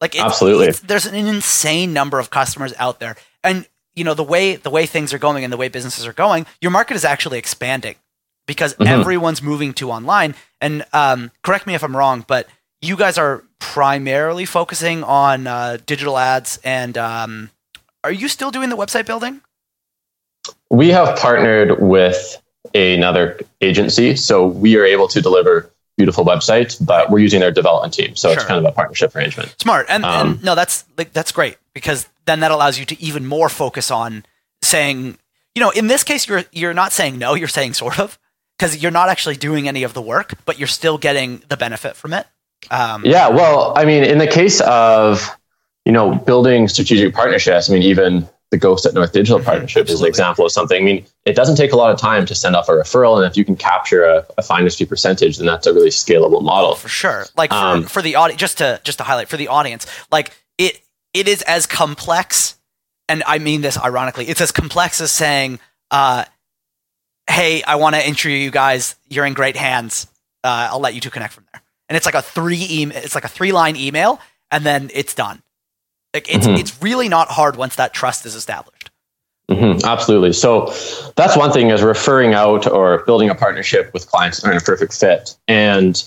Like 0.00 0.14
it's, 0.14 0.22
absolutely, 0.22 0.66
it's, 0.66 0.80
there's 0.80 1.06
an 1.06 1.14
insane 1.14 1.92
number 1.92 2.20
of 2.20 2.30
customers 2.30 2.72
out 2.78 3.00
there, 3.00 3.16
and 3.42 3.66
you 3.94 4.04
know 4.04 4.12
the 4.12 4.22
way 4.22 4.56
the 4.56 4.68
way 4.68 4.84
things 4.84 5.14
are 5.14 5.18
going 5.18 5.42
and 5.42 5.50
the 5.50 5.56
way 5.56 5.68
businesses 5.68 6.06
are 6.06 6.12
going, 6.12 6.44
your 6.60 6.70
market 6.70 6.96
is 6.96 7.04
actually 7.04 7.38
expanding 7.38 7.94
because 8.46 8.74
mm-hmm. 8.74 8.86
everyone's 8.86 9.42
moving 9.42 9.72
to 9.74 9.90
online. 9.90 10.34
And 10.60 10.84
um, 10.92 11.30
correct 11.42 11.66
me 11.66 11.74
if 11.74 11.82
I'm 11.82 11.96
wrong, 11.96 12.26
but 12.28 12.46
you 12.82 12.94
guys 12.94 13.16
are 13.16 13.42
primarily 13.58 14.44
focusing 14.44 15.02
on 15.02 15.46
uh, 15.46 15.78
digital 15.86 16.18
ads, 16.18 16.58
and 16.62 16.98
um, 16.98 17.50
are 18.04 18.12
you 18.12 18.28
still 18.28 18.50
doing 18.50 18.68
the 18.68 18.76
website 18.76 19.06
building? 19.06 19.40
We 20.70 20.88
have 20.88 21.18
partnered 21.18 21.80
with 21.80 22.42
another 22.74 23.40
agency, 23.60 24.16
so 24.16 24.46
we 24.46 24.76
are 24.76 24.84
able 24.84 25.08
to 25.08 25.20
deliver 25.20 25.70
beautiful 25.96 26.24
websites, 26.24 26.84
but 26.84 27.10
we're 27.10 27.20
using 27.20 27.40
their 27.40 27.50
development 27.50 27.94
team, 27.94 28.16
so 28.16 28.28
sure. 28.28 28.36
it's 28.36 28.44
kind 28.44 28.58
of 28.58 28.70
a 28.70 28.74
partnership 28.74 29.14
arrangement. 29.16 29.54
Smart, 29.60 29.86
and, 29.88 30.04
um, 30.04 30.32
and 30.32 30.44
no, 30.44 30.54
that's 30.54 30.84
like 30.98 31.12
that's 31.12 31.32
great 31.32 31.56
because 31.72 32.08
then 32.26 32.40
that 32.40 32.50
allows 32.50 32.78
you 32.78 32.84
to 32.84 33.00
even 33.02 33.26
more 33.26 33.48
focus 33.48 33.90
on 33.90 34.24
saying, 34.62 35.18
you 35.54 35.60
know, 35.60 35.70
in 35.70 35.86
this 35.86 36.04
case, 36.04 36.28
you're 36.28 36.44
you're 36.52 36.74
not 36.74 36.92
saying 36.92 37.18
no, 37.18 37.34
you're 37.34 37.48
saying 37.48 37.74
sort 37.74 37.98
of 37.98 38.18
because 38.58 38.82
you're 38.82 38.92
not 38.92 39.08
actually 39.08 39.36
doing 39.36 39.68
any 39.68 39.82
of 39.82 39.94
the 39.94 40.02
work, 40.02 40.34
but 40.44 40.58
you're 40.58 40.68
still 40.68 40.98
getting 40.98 41.42
the 41.48 41.56
benefit 41.56 41.96
from 41.96 42.12
it. 42.12 42.26
Um, 42.70 43.04
yeah, 43.04 43.28
well, 43.28 43.72
I 43.76 43.84
mean, 43.84 44.04
in 44.04 44.18
the 44.18 44.26
case 44.26 44.60
of 44.60 45.30
you 45.84 45.92
know 45.92 46.14
building 46.14 46.68
strategic 46.68 47.14
partnerships, 47.14 47.70
I 47.70 47.72
mean, 47.72 47.82
even 47.82 48.28
the 48.50 48.58
Ghostit 48.58 48.94
North 48.94 49.12
Digital 49.12 49.38
mm-hmm. 49.38 49.46
partnership 49.46 49.88
is 49.88 50.00
an 50.00 50.06
example 50.06 50.46
of 50.46 50.52
something. 50.52 50.80
I 50.80 50.84
mean, 50.84 51.04
it 51.24 51.34
doesn't 51.34 51.56
take 51.56 51.72
a 51.72 51.76
lot 51.76 51.90
of 51.90 51.98
time 51.98 52.26
to 52.26 52.34
send 52.34 52.54
off 52.54 52.68
a 52.68 52.72
referral, 52.72 53.16
and 53.16 53.26
if 53.30 53.36
you 53.36 53.44
can 53.44 53.56
capture 53.56 54.04
a, 54.04 54.24
a 54.38 54.42
finder's 54.42 54.76
fee 54.76 54.86
percentage, 54.86 55.38
then 55.38 55.46
that's 55.46 55.66
a 55.66 55.74
really 55.74 55.90
scalable 55.90 56.42
model. 56.42 56.74
for 56.76 56.88
sure. 56.88 57.26
Like 57.36 57.50
for, 57.50 57.56
um, 57.56 57.82
for 57.84 58.02
the 58.02 58.14
audience, 58.14 58.40
just 58.40 58.58
to 58.58 58.80
just 58.84 58.98
to 58.98 59.04
highlight 59.04 59.28
for 59.28 59.36
the 59.36 59.48
audience, 59.48 59.86
like 60.12 60.32
it 60.58 60.80
it 61.12 61.26
is 61.26 61.42
as 61.42 61.66
complex, 61.66 62.56
and 63.08 63.22
I 63.26 63.38
mean 63.38 63.62
this 63.62 63.78
ironically, 63.78 64.26
it's 64.26 64.40
as 64.40 64.52
complex 64.52 65.00
as 65.00 65.10
saying, 65.10 65.58
uh, 65.90 66.24
"Hey, 67.28 67.64
I 67.64 67.76
want 67.76 67.96
to 67.96 68.06
intro 68.06 68.30
you 68.30 68.52
guys. 68.52 68.94
You're 69.08 69.26
in 69.26 69.34
great 69.34 69.56
hands. 69.56 70.06
Uh, 70.44 70.68
I'll 70.70 70.80
let 70.80 70.94
you 70.94 71.00
two 71.00 71.10
connect 71.10 71.34
from 71.34 71.46
there." 71.52 71.62
And 71.88 71.96
it's 71.96 72.06
like 72.06 72.14
a 72.14 72.22
three 72.22 72.66
email, 72.70 72.98
it's 72.98 73.14
like 73.14 73.24
a 73.24 73.28
three 73.28 73.52
line 73.52 73.76
email, 73.76 74.20
and 74.50 74.64
then 74.64 74.90
it's 74.94 75.14
done. 75.14 75.42
Like 76.16 76.34
it's 76.34 76.46
mm-hmm. 76.46 76.56
it's 76.56 76.80
really 76.80 77.10
not 77.10 77.28
hard 77.28 77.56
once 77.56 77.76
that 77.76 77.92
trust 77.92 78.24
is 78.24 78.34
established. 78.34 78.90
Mm-hmm, 79.50 79.84
absolutely. 79.84 80.32
So 80.32 80.72
that's 81.14 81.36
one 81.36 81.52
thing 81.52 81.68
is 81.68 81.82
referring 81.82 82.32
out 82.32 82.66
or 82.66 83.04
building 83.04 83.28
a 83.28 83.34
partnership 83.34 83.92
with 83.92 84.08
clients 84.08 84.40
that 84.40 84.48
are 84.48 84.52
in 84.52 84.56
a 84.56 84.62
perfect 84.62 84.94
fit. 84.94 85.36
And 85.46 86.02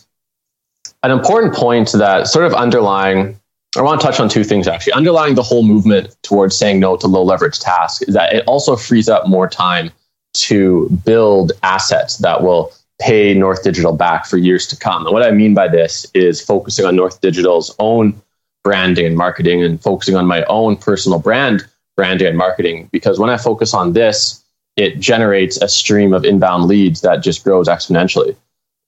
an 1.03 1.11
important 1.11 1.53
point 1.53 1.91
that 1.91 2.25
sort 2.25 2.45
of 2.45 2.55
underlying, 2.55 3.39
I 3.77 3.83
want 3.83 4.01
to 4.01 4.07
touch 4.07 4.19
on 4.19 4.29
two 4.29 4.43
things 4.43 4.67
actually. 4.67 4.93
Underlying 4.93 5.35
the 5.35 5.43
whole 5.43 5.61
movement 5.61 6.17
towards 6.23 6.57
saying 6.57 6.79
no 6.79 6.97
to 6.97 7.05
low 7.05 7.21
leverage 7.21 7.59
tasks 7.59 8.01
is 8.01 8.15
that 8.15 8.33
it 8.33 8.43
also 8.47 8.75
frees 8.75 9.09
up 9.09 9.27
more 9.27 9.47
time 9.47 9.91
to 10.37 10.89
build 11.05 11.51
assets 11.61 12.17
that 12.17 12.41
will 12.41 12.73
pay 12.99 13.35
North 13.35 13.61
Digital 13.61 13.93
back 13.93 14.25
for 14.25 14.37
years 14.37 14.65
to 14.69 14.75
come. 14.75 15.05
And 15.05 15.13
what 15.13 15.21
I 15.21 15.29
mean 15.29 15.53
by 15.53 15.67
this 15.67 16.07
is 16.15 16.41
focusing 16.41 16.85
on 16.85 16.95
North 16.95 17.21
Digital's 17.21 17.75
own 17.77 18.19
branding 18.63 19.05
and 19.05 19.17
marketing 19.17 19.63
and 19.63 19.81
focusing 19.81 20.15
on 20.15 20.25
my 20.25 20.43
own 20.45 20.75
personal 20.75 21.19
brand 21.19 21.65
branding 21.95 22.27
and 22.27 22.37
marketing 22.37 22.87
because 22.91 23.19
when 23.19 23.29
I 23.29 23.37
focus 23.37 23.73
on 23.73 23.93
this, 23.93 24.43
it 24.77 24.99
generates 24.99 25.57
a 25.61 25.67
stream 25.67 26.13
of 26.13 26.23
inbound 26.23 26.65
leads 26.65 27.01
that 27.01 27.21
just 27.21 27.43
grows 27.43 27.67
exponentially. 27.67 28.35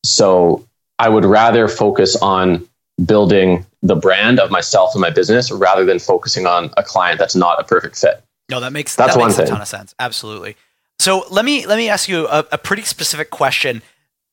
So 0.05 0.65
I 0.97 1.09
would 1.09 1.25
rather 1.25 1.67
focus 1.67 2.15
on 2.15 2.67
building 3.03 3.65
the 3.81 3.95
brand 3.95 4.39
of 4.39 4.51
myself 4.51 4.93
and 4.93 5.01
my 5.01 5.09
business 5.09 5.51
rather 5.51 5.83
than 5.83 5.99
focusing 5.99 6.45
on 6.45 6.71
a 6.77 6.83
client 6.83 7.19
that's 7.19 7.35
not 7.35 7.59
a 7.59 7.63
perfect 7.63 7.97
fit. 7.97 8.23
No, 8.49 8.59
that 8.59 8.71
makes 8.71 8.95
that's 8.95 9.15
that 9.15 9.19
one 9.19 9.29
makes 9.29 9.37
thing. 9.37 9.47
a 9.47 9.49
ton 9.49 9.61
of 9.61 9.67
sense. 9.67 9.95
Absolutely. 9.99 10.55
So 10.99 11.25
let 11.31 11.43
me 11.43 11.65
let 11.65 11.77
me 11.77 11.89
ask 11.89 12.07
you 12.07 12.27
a, 12.27 12.45
a 12.51 12.57
pretty 12.57 12.83
specific 12.83 13.29
question 13.29 13.81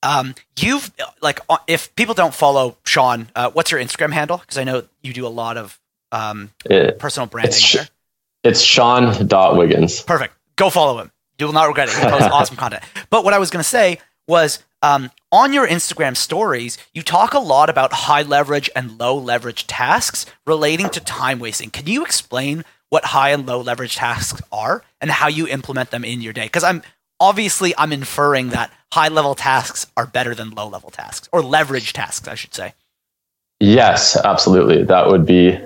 um, 0.02 0.34
you've 0.58 0.90
like 1.20 1.40
uh, 1.48 1.58
if 1.66 1.94
people 1.96 2.14
don't 2.14 2.34
follow 2.34 2.76
Sean, 2.84 3.28
uh, 3.34 3.50
what's 3.50 3.70
your 3.70 3.80
Instagram 3.80 4.12
handle? 4.12 4.38
Because 4.38 4.58
I 4.58 4.64
know 4.64 4.84
you 5.02 5.12
do 5.12 5.26
a 5.26 5.28
lot 5.28 5.56
of 5.56 5.78
um, 6.12 6.50
it, 6.64 6.98
personal 6.98 7.26
branding. 7.26 7.54
It's, 7.54 7.72
there. 7.72 7.88
it's 8.44 8.60
Sean 8.60 9.26
dot 9.26 9.56
Wiggins. 9.56 10.02
Perfect. 10.02 10.34
Go 10.56 10.70
follow 10.70 10.98
him. 10.98 11.10
You 11.38 11.46
will 11.46 11.52
not 11.52 11.68
regret 11.68 11.88
it. 11.88 11.94
He 11.94 12.02
posts 12.02 12.28
awesome 12.32 12.56
content. 12.56 12.82
But 13.10 13.24
what 13.24 13.34
I 13.34 13.38
was 13.38 13.50
going 13.50 13.62
to 13.62 13.68
say 13.68 13.98
was 14.26 14.62
um, 14.82 15.10
on 15.32 15.52
your 15.52 15.66
Instagram 15.66 16.16
stories, 16.16 16.78
you 16.92 17.02
talk 17.02 17.34
a 17.34 17.38
lot 17.38 17.70
about 17.70 17.92
high 17.92 18.22
leverage 18.22 18.70
and 18.76 18.98
low 18.98 19.16
leverage 19.16 19.66
tasks 19.66 20.26
relating 20.46 20.88
to 20.90 21.00
time 21.00 21.38
wasting. 21.38 21.70
Can 21.70 21.86
you 21.86 22.04
explain 22.04 22.64
what 22.90 23.06
high 23.06 23.30
and 23.30 23.46
low 23.46 23.60
leverage 23.60 23.96
tasks 23.96 24.40
are 24.50 24.82
and 25.00 25.10
how 25.10 25.28
you 25.28 25.46
implement 25.48 25.90
them 25.90 26.04
in 26.04 26.20
your 26.20 26.32
day? 26.32 26.44
Because 26.44 26.64
I'm 26.64 26.82
obviously 27.20 27.74
I'm 27.76 27.92
inferring 27.92 28.50
that 28.50 28.72
high 28.92 29.08
level 29.08 29.34
tasks 29.34 29.86
are 29.96 30.06
better 30.06 30.34
than 30.34 30.50
low 30.50 30.68
level 30.68 30.90
tasks 30.90 31.28
or 31.32 31.42
leverage 31.42 31.92
tasks, 31.92 32.28
I 32.28 32.34
should 32.34 32.54
say. 32.54 32.74
Yes, 33.60 34.16
absolutely. 34.16 34.84
That 34.84 35.08
would 35.08 35.26
be 35.26 35.58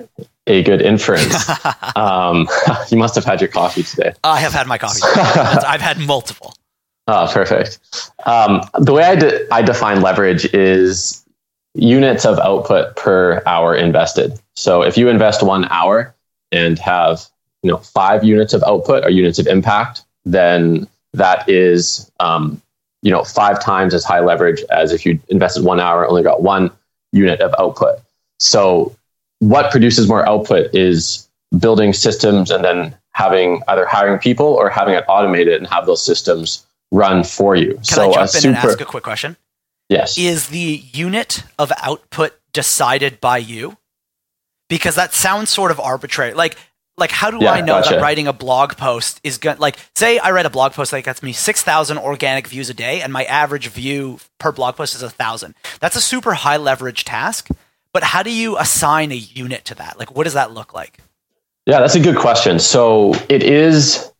a 0.47 0.63
good 0.63 0.81
inference. 0.81 1.47
um, 1.95 2.47
you 2.89 2.97
must 2.97 3.15
have 3.15 3.23
had 3.23 3.39
your 3.39 3.49
coffee 3.49 3.83
today. 3.83 4.13
I 4.23 4.39
have 4.39 4.53
had 4.53 4.67
my 4.67 4.77
coffee. 4.77 5.01
I've 5.15 5.81
had 5.81 5.99
multiple. 5.99 6.55
Oh, 7.07 7.29
perfect. 7.31 7.79
Um, 8.25 8.61
the 8.79 8.93
way 8.93 9.03
I, 9.03 9.15
de- 9.15 9.53
I 9.53 9.61
define 9.61 10.01
leverage 10.01 10.45
is 10.53 11.23
units 11.75 12.25
of 12.25 12.39
output 12.39 12.95
per 12.95 13.41
hour 13.45 13.75
invested. 13.75 14.39
So 14.55 14.83
if 14.83 14.97
you 14.97 15.09
invest 15.09 15.43
one 15.43 15.65
hour 15.65 16.15
and 16.51 16.79
have 16.79 17.25
you 17.61 17.71
know 17.71 17.77
five 17.77 18.23
units 18.23 18.53
of 18.53 18.63
output 18.63 19.03
or 19.03 19.09
units 19.09 19.39
of 19.39 19.47
impact, 19.47 20.03
then 20.25 20.87
that 21.13 21.47
is 21.49 22.11
um, 22.19 22.61
you 23.01 23.11
know 23.11 23.23
five 23.23 23.61
times 23.63 23.93
as 23.93 24.03
high 24.03 24.19
leverage 24.19 24.63
as 24.69 24.91
if 24.91 25.05
you 25.05 25.19
invested 25.29 25.63
one 25.63 25.79
hour 25.79 26.03
and 26.03 26.09
only 26.09 26.23
got 26.23 26.41
one 26.41 26.71
unit 27.11 27.41
of 27.41 27.53
output 27.59 27.99
so 28.39 28.95
what 29.39 29.71
produces 29.71 30.07
more 30.07 30.27
output 30.27 30.73
is 30.73 31.27
building 31.57 31.93
systems 31.93 32.49
and 32.49 32.63
then 32.63 32.95
having 33.11 33.61
either 33.67 33.85
hiring 33.85 34.19
people 34.19 34.47
or 34.47 34.69
having 34.69 34.95
it 34.95 35.03
automated 35.07 35.55
and 35.55 35.67
have 35.67 35.85
those 35.85 36.03
systems 36.03 36.65
run 36.91 37.23
for 37.23 37.55
you. 37.55 37.75
Can 37.75 37.83
so 37.83 38.11
I 38.11 38.13
jump 38.13 38.17
a 38.17 38.21
in 38.21 38.29
super, 38.29 38.47
and 38.47 38.57
ask 38.57 38.81
a 38.81 38.85
quick 38.85 39.03
question? 39.03 39.37
yes. 39.89 40.17
Is 40.17 40.47
the 40.47 40.83
unit 40.93 41.43
of 41.59 41.71
output 41.81 42.33
decided 42.53 43.19
by 43.19 43.37
you? 43.37 43.77
Because 44.69 44.95
that 44.95 45.13
sounds 45.13 45.49
sort 45.49 45.71
of 45.71 45.79
arbitrary. 45.79 46.33
Like, 46.33 46.57
like 46.97 47.11
how 47.11 47.31
do 47.31 47.39
Yeah, 47.41 47.51
I 47.51 47.61
know 47.61 47.79
gotcha. 47.81 47.95
that 47.95 48.01
writing 48.01 48.27
a 48.27 48.33
blog 48.33 48.77
post 48.77 49.19
is 49.23 49.37
going? 49.37 49.57
Like, 49.57 49.77
say 49.95 50.19
I 50.19 50.31
write 50.31 50.45
a 50.45 50.49
blog 50.49 50.73
post 50.73 50.91
that 50.91 51.03
gets 51.03 51.23
me 51.23 51.33
six 51.33 51.61
thousand 51.63 51.97
organic 51.97 52.47
views 52.47 52.69
a 52.69 52.73
day, 52.73 53.01
and 53.01 53.11
my 53.11 53.23
average 53.25 53.67
view 53.67 54.19
per 54.39 54.51
blog 54.51 54.75
post 54.75 54.95
is 54.95 55.01
a 55.01 55.09
thousand. 55.09 55.55
That's 55.79 55.95
a 55.95 56.01
super 56.01 56.33
high 56.33 56.57
leverage 56.57 57.03
task. 57.05 57.49
But 57.93 58.03
how 58.03 58.23
do 58.23 58.31
you 58.31 58.57
assign 58.57 59.11
a 59.11 59.15
unit 59.15 59.65
to 59.65 59.75
that? 59.75 59.99
Like, 59.99 60.15
what 60.15 60.23
does 60.23 60.33
that 60.33 60.51
look 60.51 60.73
like? 60.73 60.97
Yeah, 61.65 61.79
that's 61.79 61.95
a 61.95 61.99
good 61.99 62.17
question. 62.17 62.59
So 62.59 63.13
it 63.29 63.43
is 63.43 64.11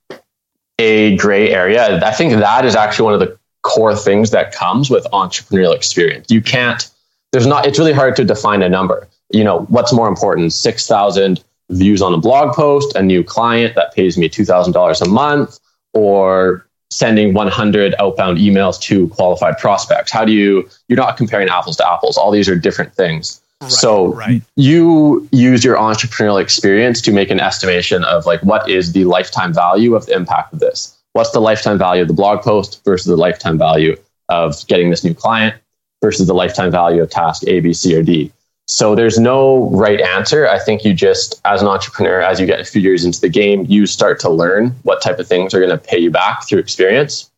a 0.79 1.15
gray 1.17 1.49
area. 1.51 2.03
I 2.05 2.11
think 2.11 2.33
that 2.33 2.65
is 2.65 2.75
actually 2.75 3.05
one 3.05 3.13
of 3.15 3.19
the 3.19 3.37
core 3.63 3.95
things 3.95 4.31
that 4.31 4.53
comes 4.53 4.89
with 4.89 5.05
entrepreneurial 5.05 5.75
experience. 5.75 6.27
You 6.29 6.41
can't, 6.41 6.87
there's 7.31 7.47
not, 7.47 7.65
it's 7.65 7.79
really 7.79 7.93
hard 7.93 8.15
to 8.17 8.23
define 8.23 8.61
a 8.61 8.69
number. 8.69 9.07
You 9.31 9.43
know, 9.43 9.61
what's 9.69 9.91
more 9.91 10.07
important? 10.07 10.53
6,000 10.53 11.43
views 11.69 12.01
on 12.01 12.13
a 12.13 12.17
blog 12.17 12.55
post, 12.55 12.95
a 12.95 13.01
new 13.01 13.23
client 13.23 13.75
that 13.75 13.93
pays 13.93 14.17
me 14.17 14.29
$2,000 14.29 15.01
a 15.01 15.09
month, 15.09 15.59
or 15.93 16.67
sending 16.91 17.33
100 17.33 17.95
outbound 17.99 18.37
emails 18.37 18.79
to 18.81 19.07
qualified 19.09 19.57
prospects. 19.57 20.11
How 20.11 20.23
do 20.25 20.31
you, 20.31 20.69
you're 20.87 20.97
not 20.97 21.17
comparing 21.17 21.49
apples 21.49 21.77
to 21.77 21.89
apples. 21.89 22.17
All 22.17 22.31
these 22.31 22.47
are 22.47 22.55
different 22.55 22.93
things. 22.93 23.41
so 23.69 24.13
right. 24.13 24.41
you 24.55 25.27
use 25.31 25.63
your 25.63 25.77
entrepreneurial 25.77 26.41
experience 26.41 27.01
to 27.01 27.11
make 27.11 27.29
an 27.29 27.39
estimation 27.39 28.03
of 28.03 28.25
like 28.25 28.41
what 28.43 28.69
is 28.69 28.91
the 28.91 29.05
lifetime 29.05 29.53
value 29.53 29.95
of 29.95 30.05
the 30.05 30.13
impact 30.13 30.53
of 30.53 30.59
this 30.59 30.97
what's 31.13 31.31
the 31.31 31.39
lifetime 31.39 31.77
value 31.77 32.01
of 32.01 32.07
the 32.07 32.13
blog 32.13 32.41
post 32.41 32.83
versus 32.83 33.07
the 33.07 33.15
lifetime 33.15 33.57
value 33.57 33.95
of 34.29 34.55
getting 34.67 34.89
this 34.89 35.03
new 35.03 35.13
client 35.13 35.55
versus 36.01 36.27
the 36.27 36.33
lifetime 36.33 36.71
value 36.71 37.01
of 37.01 37.09
task 37.09 37.43
a 37.47 37.59
b 37.59 37.73
c 37.73 37.95
or 37.95 38.03
d 38.03 38.31
so 38.67 38.95
there's 38.95 39.19
no 39.19 39.69
right 39.71 39.99
answer 39.99 40.47
i 40.47 40.57
think 40.57 40.85
you 40.85 40.93
just 40.93 41.41
as 41.45 41.61
an 41.61 41.67
entrepreneur 41.67 42.21
as 42.21 42.39
you 42.39 42.45
get 42.45 42.59
a 42.59 42.63
few 42.65 42.81
years 42.81 43.03
into 43.03 43.19
the 43.19 43.29
game 43.29 43.65
you 43.67 43.85
start 43.85 44.19
to 44.19 44.29
learn 44.29 44.69
what 44.83 45.01
type 45.01 45.19
of 45.19 45.27
things 45.27 45.53
are 45.53 45.59
going 45.59 45.69
to 45.69 45.77
pay 45.77 45.97
you 45.97 46.09
back 46.09 46.47
through 46.47 46.59
experience 46.59 47.29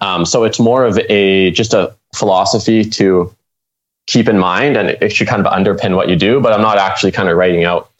um, 0.00 0.26
so 0.26 0.44
it's 0.44 0.58
more 0.60 0.84
of 0.84 0.98
a 1.08 1.50
just 1.52 1.72
a 1.72 1.94
philosophy 2.14 2.84
to 2.84 3.34
keep 4.06 4.28
in 4.28 4.38
mind 4.38 4.76
and 4.76 4.90
it 4.90 5.10
should 5.12 5.26
kind 5.28 5.44
of 5.44 5.52
underpin 5.52 5.94
what 5.96 6.08
you 6.08 6.16
do 6.16 6.40
but 6.40 6.52
i'm 6.52 6.62
not 6.62 6.78
actually 6.78 7.12
kind 7.12 7.28
of 7.28 7.36
writing 7.36 7.64
out 7.64 7.90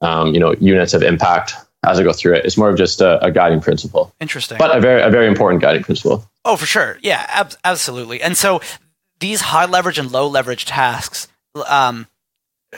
um, 0.00 0.32
you 0.34 0.40
know 0.40 0.52
units 0.54 0.94
of 0.94 1.02
impact 1.02 1.54
as 1.84 2.00
i 2.00 2.02
go 2.02 2.12
through 2.12 2.34
it 2.34 2.44
it's 2.46 2.56
more 2.56 2.70
of 2.70 2.76
just 2.78 3.00
a, 3.02 3.22
a 3.22 3.30
guiding 3.30 3.60
principle 3.60 4.12
Interesting. 4.20 4.56
but 4.58 4.74
a 4.74 4.80
very 4.80 5.02
a 5.02 5.10
very 5.10 5.26
important 5.26 5.60
guiding 5.60 5.82
principle 5.82 6.28
Oh, 6.46 6.56
for 6.56 6.66
sure. 6.66 6.98
Yeah, 7.00 7.24
ab- 7.30 7.54
absolutely. 7.64 8.20
And 8.20 8.36
so 8.36 8.60
these 9.18 9.40
high 9.40 9.64
leverage 9.64 9.98
and 9.98 10.12
low 10.12 10.26
leverage 10.28 10.66
tasks, 10.66 11.26
um, 11.66 12.06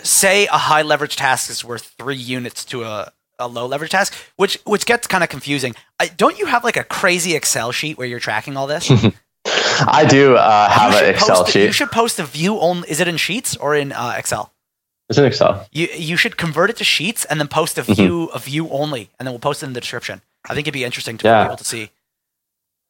say 0.03 0.47
a 0.47 0.59
high 0.59 0.83
leverage 0.83 1.17
task 1.17 1.51
is 1.51 1.65
worth 1.65 1.95
three 1.99 2.17
units 2.17 2.65
to 2.67 2.85
a, 2.85 3.13
a 3.39 3.49
low 3.49 3.67
leverage 3.67 3.91
task, 3.91 4.15
which 4.37 4.59
which 4.65 4.87
gets 4.87 5.07
kind 5.07 5.23
of 5.25 5.31
confusing. 5.31 5.75
I, 6.01 6.09
don't 6.09 6.39
you 6.39 6.47
have 6.47 6.65
like 6.65 6.77
a 6.77 6.85
crazy 6.85 7.35
Excel 7.35 7.73
sheet 7.73 7.99
where 7.99 8.07
you're 8.07 8.21
tracking 8.21 8.57
all 8.57 8.67
this? 8.67 8.91
I 9.89 10.05
do 10.09 10.35
uh, 10.37 10.69
have 10.69 10.95
an 11.03 11.09
excel 11.15 11.43
post, 11.45 11.53
sheet 11.53 11.65
You 11.67 11.73
should 11.73 11.91
post 11.93 12.19
a 12.19 12.25
view 12.25 12.59
only. 12.59 12.89
Is 12.91 12.99
it 13.01 13.07
in 13.09 13.17
Sheets 13.17 13.57
or 13.57 13.75
in 13.77 13.93
uh, 13.93 14.15
Excel? 14.17 14.53
it's 15.09 15.19
in 15.19 15.25
excel 15.25 15.65
You 15.71 15.87
you 15.97 16.17
should 16.17 16.37
convert 16.37 16.69
it 16.71 16.77
to 16.79 16.85
Sheets 16.85 17.25
and 17.27 17.39
then 17.39 17.47
post 17.47 17.79
a 17.79 17.83
Mm-hmm. 17.83 17.93
view 17.93 18.25
a 18.35 18.39
view 18.41 18.69
only, 18.71 19.11
and 19.19 19.27
then 19.27 19.33
we'll 19.33 19.39
post 19.39 19.63
it 19.63 19.67
in 19.67 19.73
the 19.73 19.81
description. 19.81 20.21
I 20.49 20.55
think 20.55 20.65
it'd 20.67 20.75
be 20.75 20.85
interesting 20.85 21.17
to 21.19 21.27
Yeah. 21.27 21.45
for 21.45 21.49
people 21.51 21.57
to 21.59 21.65
see. 21.65 21.91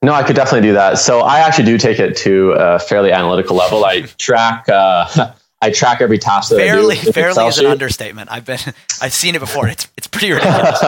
no 0.02 0.12
i 0.14 0.22
could 0.22 0.36
definitely 0.36 0.66
do 0.68 0.74
that 0.74 0.98
so 0.98 1.20
i 1.20 1.40
actually 1.40 1.64
do 1.64 1.76
take 1.78 1.98
it 1.98 2.16
to 2.18 2.52
a 2.52 2.78
fairly 2.78 3.10
analytical 3.12 3.56
level 3.56 3.84
i 3.84 4.02
track 4.18 4.68
uh, 4.68 5.06
i 5.66 5.70
track 5.70 6.00
every 6.00 6.18
task 6.18 6.50
that 6.50 6.56
fairly 6.56 6.98
i 6.98 7.02
do 7.02 7.12
fairly 7.12 7.46
is 7.46 7.58
an 7.58 7.66
understatement. 7.66 8.30
I've 8.30 8.44
been 8.44 8.58
I've 9.02 9.12
seen 9.12 9.34
it 9.34 9.40
before. 9.40 9.68
It's 9.68 9.88
it's 9.96 10.06
pretty 10.06 10.32
ridiculous. 10.36 10.80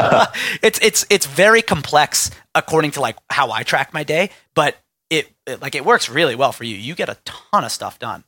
it's 0.62 0.78
it's 0.80 1.06
it's 1.10 1.26
very 1.26 1.62
complex 1.62 2.30
according 2.54 2.92
to 2.92 3.00
like 3.00 3.16
how 3.30 3.50
I 3.50 3.62
track 3.62 3.92
my 3.92 4.04
day, 4.04 4.30
but 4.54 4.76
it, 5.10 5.28
it 5.46 5.60
like 5.60 5.74
it 5.74 5.84
works 5.84 6.08
really 6.08 6.34
well 6.34 6.52
for 6.52 6.64
you. 6.64 6.76
You 6.76 6.94
get 6.94 7.08
a 7.08 7.16
ton 7.24 7.64
of 7.64 7.72
stuff 7.72 7.98
done. 7.98 8.24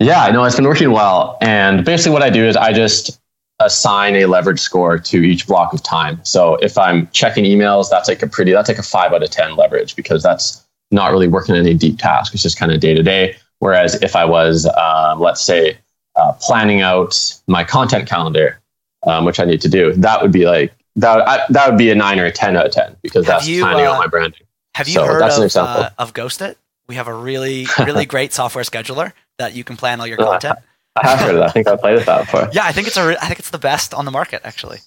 Yeah, 0.00 0.22
I 0.22 0.30
know 0.30 0.44
it's 0.44 0.56
been 0.56 0.66
working 0.66 0.92
well. 0.92 1.38
And 1.40 1.84
basically, 1.84 2.12
what 2.12 2.22
I 2.22 2.30
do 2.30 2.44
is 2.44 2.56
I 2.56 2.72
just 2.72 3.20
assign 3.60 4.14
a 4.16 4.26
leverage 4.26 4.60
score 4.60 4.98
to 4.98 5.22
each 5.22 5.46
block 5.46 5.72
of 5.72 5.82
time. 5.82 6.20
So 6.24 6.56
if 6.56 6.78
I'm 6.78 7.08
checking 7.08 7.44
emails, 7.44 7.90
that's 7.90 8.08
like 8.08 8.22
a 8.22 8.28
pretty, 8.28 8.52
that's 8.52 8.68
like 8.68 8.78
a 8.78 8.84
five 8.84 9.12
out 9.12 9.22
of 9.22 9.30
10 9.30 9.56
leverage 9.56 9.96
because 9.96 10.22
that's 10.22 10.64
not 10.92 11.10
really 11.10 11.26
working 11.26 11.56
on 11.56 11.62
any 11.62 11.74
deep 11.74 11.98
task. 11.98 12.32
It's 12.34 12.42
just 12.42 12.58
kind 12.58 12.70
of 12.70 12.80
day 12.80 12.94
to 12.94 13.02
day. 13.02 13.36
Whereas 13.60 13.94
if 14.02 14.14
I 14.16 14.24
was, 14.24 14.66
um, 14.76 15.20
let's 15.20 15.40
say, 15.40 15.78
uh, 16.16 16.32
planning 16.40 16.80
out 16.80 17.18
my 17.46 17.64
content 17.64 18.08
calendar, 18.08 18.60
um, 19.06 19.24
which 19.24 19.40
I 19.40 19.44
need 19.44 19.60
to 19.62 19.68
do, 19.68 19.92
that 19.94 20.22
would 20.22 20.32
be 20.32 20.46
like, 20.46 20.72
that, 20.96 21.26
I, 21.28 21.44
that 21.50 21.68
would 21.68 21.78
be 21.78 21.90
a 21.90 21.94
nine 21.94 22.18
or 22.18 22.24
a 22.24 22.32
10 22.32 22.56
out 22.56 22.66
of 22.66 22.72
10 22.72 22.96
because 23.02 23.26
Have 23.26 23.36
that's 23.36 23.48
you, 23.48 23.62
planning 23.62 23.86
uh, 23.86 23.92
out 23.92 23.98
my 23.98 24.06
branding. 24.06 24.40
Have 24.74 24.88
you 24.88 24.94
So 24.94 25.04
heard 25.04 25.22
of 25.22 25.56
uh, 25.56 25.90
of 25.98 26.12
Ghostit? 26.14 26.56
We 26.88 26.94
have 26.94 27.08
a 27.08 27.14
really 27.14 27.66
really 27.78 28.06
great 28.06 28.32
software 28.32 28.64
scheduler 28.64 29.12
that 29.38 29.54
you 29.54 29.64
can 29.64 29.76
plan 29.76 30.00
all 30.00 30.06
your 30.06 30.20
Uh, 30.20 30.30
content. 30.32 30.58
I 30.96 31.08
have 31.08 31.18
heard 31.20 31.34
of 31.34 31.40
that. 31.40 31.48
I 31.48 31.52
think 31.52 31.68
I 31.68 31.76
played 31.76 31.94
with 31.94 32.06
that 32.06 32.20
before. 32.26 32.48
Yeah, 32.52 32.64
I 32.64 32.72
think 32.72 32.86
it's 32.86 32.96
a 32.96 33.06
re- 33.08 33.16
I 33.20 33.26
think 33.26 33.38
it's 33.38 33.50
the 33.50 33.58
best 33.58 33.92
on 33.94 34.04
the 34.04 34.10
market 34.10 34.40
actually. 34.44 34.78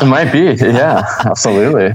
It 0.00 0.06
might 0.06 0.32
be. 0.32 0.52
Yeah, 0.64 1.02
absolutely. 1.24 1.92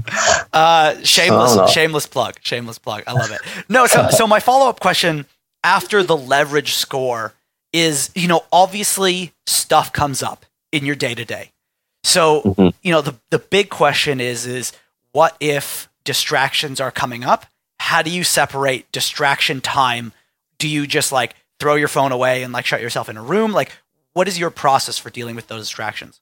Uh, 0.52 0.94
shameless, 1.02 1.72
shameless 1.72 2.06
plug, 2.06 2.36
shameless 2.42 2.78
plug. 2.78 3.04
I 3.06 3.12
love 3.12 3.30
it. 3.30 3.40
No, 3.68 3.86
so 3.86 4.08
so 4.10 4.26
my 4.26 4.40
follow 4.40 4.68
up 4.68 4.80
question 4.80 5.26
after 5.66 6.04
the 6.04 6.16
leverage 6.16 6.74
score 6.74 7.34
is, 7.72 8.10
you 8.14 8.28
know, 8.28 8.44
obviously 8.52 9.32
stuff 9.48 9.92
comes 9.92 10.22
up 10.22 10.46
in 10.70 10.86
your 10.86 10.94
day 10.94 11.12
to 11.12 11.24
day. 11.24 11.50
So 12.04 12.42
Mhm. 12.42 12.72
you 12.82 12.92
know 12.92 13.00
the 13.00 13.16
the 13.30 13.40
big 13.40 13.68
question 13.68 14.20
is 14.20 14.46
is 14.46 14.72
what 15.10 15.36
if 15.40 15.88
distractions 16.04 16.80
are 16.80 16.92
coming 16.92 17.24
up? 17.24 17.46
How 17.80 18.00
do 18.02 18.10
you 18.10 18.22
separate 18.22 18.90
distraction 18.92 19.60
time? 19.60 20.12
Do 20.58 20.68
you 20.68 20.86
just 20.86 21.10
like 21.10 21.34
throw 21.58 21.74
your 21.74 21.88
phone 21.88 22.12
away 22.12 22.44
and 22.44 22.52
like 22.52 22.64
shut 22.64 22.80
yourself 22.80 23.08
in 23.08 23.16
a 23.16 23.22
room? 23.22 23.52
Like, 23.52 23.72
what 24.12 24.28
is 24.28 24.38
your 24.38 24.50
process 24.50 24.98
for 24.98 25.10
dealing 25.10 25.34
with 25.34 25.48
those 25.48 25.62
distractions? 25.62 26.20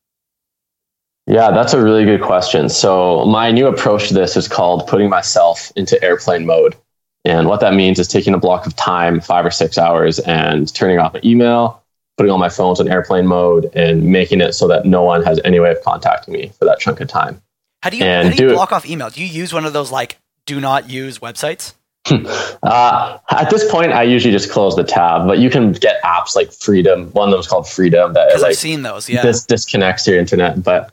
Yeah, 1.26 1.50
that's 1.50 1.74
a 1.74 1.82
really 1.82 2.04
good 2.04 2.22
question. 2.22 2.68
So, 2.68 3.24
my 3.26 3.50
new 3.50 3.66
approach 3.66 4.08
to 4.08 4.14
this 4.14 4.36
is 4.36 4.48
called 4.48 4.86
putting 4.86 5.10
myself 5.10 5.70
into 5.76 6.02
airplane 6.02 6.46
mode. 6.46 6.76
And 7.24 7.48
what 7.48 7.60
that 7.60 7.72
means 7.74 7.98
is 7.98 8.06
taking 8.08 8.34
a 8.34 8.38
block 8.38 8.66
of 8.66 8.76
time, 8.76 9.20
five 9.20 9.46
or 9.46 9.50
six 9.50 9.78
hours, 9.78 10.18
and 10.18 10.72
turning 10.74 10.98
off 10.98 11.14
my 11.14 11.20
email, 11.24 11.82
putting 12.18 12.30
all 12.30 12.38
my 12.38 12.50
phones 12.50 12.80
on 12.80 12.88
airplane 12.88 13.26
mode, 13.26 13.70
and 13.74 14.04
making 14.04 14.40
it 14.42 14.52
so 14.52 14.68
that 14.68 14.84
no 14.84 15.02
one 15.02 15.22
has 15.24 15.40
any 15.44 15.58
way 15.58 15.70
of 15.70 15.82
contacting 15.82 16.34
me 16.34 16.48
for 16.58 16.66
that 16.66 16.80
chunk 16.80 17.00
of 17.00 17.08
time. 17.08 17.40
How 17.82 17.90
do 17.90 17.96
you 17.96 18.04
how 18.04 18.22
do 18.22 18.28
you 18.28 18.34
do 18.34 18.50
it- 18.50 18.54
block 18.54 18.72
off 18.72 18.86
email? 18.86 19.10
Do 19.10 19.20
you 19.22 19.26
use 19.26 19.52
one 19.54 19.64
of 19.64 19.72
those 19.72 19.90
like 19.90 20.18
do 20.46 20.60
not 20.60 20.90
use 20.90 21.18
websites? 21.20 21.74
Uh, 22.62 23.18
at 23.30 23.50
this 23.50 23.70
point, 23.70 23.92
I 23.92 24.02
usually 24.04 24.32
just 24.32 24.50
close 24.50 24.74
the 24.74 24.84
tab, 24.84 25.26
but 25.26 25.38
you 25.38 25.50
can 25.50 25.72
get 25.72 26.02
apps 26.02 26.34
like 26.34 26.50
Freedom. 26.50 27.10
One 27.12 27.28
of 27.28 27.32
them 27.32 27.40
is 27.40 27.46
called 27.46 27.68
Freedom 27.68 28.14
that 28.14 28.28
Because 28.28 28.40
like 28.42 28.50
I've 28.50 28.56
seen 28.56 28.82
those. 28.82 29.08
Yeah, 29.08 29.22
this 29.22 29.44
disconnects 29.44 30.06
your 30.06 30.18
internet. 30.18 30.62
But 30.62 30.92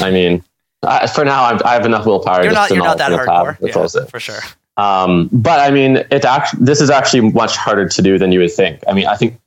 I 0.00 0.10
mean, 0.10 0.42
I, 0.82 1.06
for 1.06 1.24
now, 1.24 1.44
I'm, 1.44 1.60
I 1.66 1.74
have 1.74 1.84
enough 1.84 2.06
willpower. 2.06 2.42
you're 2.44 2.52
just 2.52 2.54
not 2.54 2.68
to 2.68 2.74
you're 2.74 2.84
not 2.84 2.98
that 2.98 3.12
open 3.12 3.26
the 3.26 3.30
tab 3.32 3.46
hardcore. 3.60 3.72
close 3.72 3.94
Yeah, 3.94 4.02
it. 4.02 4.10
for 4.10 4.20
sure. 4.20 4.40
Um, 4.76 5.28
but 5.32 5.60
I 5.60 5.70
mean, 5.70 5.96
it 6.10 6.24
actually 6.24 6.64
this 6.64 6.80
is 6.80 6.90
actually 6.90 7.30
much 7.30 7.56
harder 7.56 7.88
to 7.88 8.02
do 8.02 8.18
than 8.18 8.32
you 8.32 8.40
would 8.40 8.52
think. 8.52 8.82
I 8.88 8.92
mean, 8.92 9.06
I 9.06 9.16
think 9.16 9.38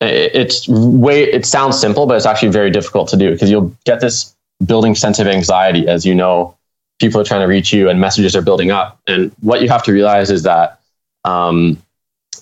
it- 0.00 0.34
it's 0.34 0.68
way 0.68 1.22
it 1.22 1.46
sounds 1.46 1.78
simple, 1.80 2.06
but 2.06 2.16
it's 2.16 2.26
actually 2.26 2.48
very 2.48 2.70
difficult 2.70 3.08
to 3.10 3.16
do 3.16 3.30
because 3.30 3.50
you'll 3.50 3.72
get 3.84 4.00
this 4.00 4.34
building 4.64 4.94
sense 4.94 5.18
of 5.18 5.26
anxiety 5.26 5.88
as 5.88 6.04
you 6.06 6.14
know 6.14 6.54
people 6.98 7.20
are 7.20 7.24
trying 7.24 7.40
to 7.40 7.46
reach 7.46 7.72
you 7.72 7.88
and 7.88 8.00
messages 8.00 8.36
are 8.36 8.42
building 8.42 8.70
up. 8.70 8.98
And 9.06 9.32
what 9.40 9.60
you 9.62 9.68
have 9.68 9.82
to 9.84 9.92
realize 9.92 10.30
is 10.30 10.42
that 10.44 10.78
um, 11.24 11.82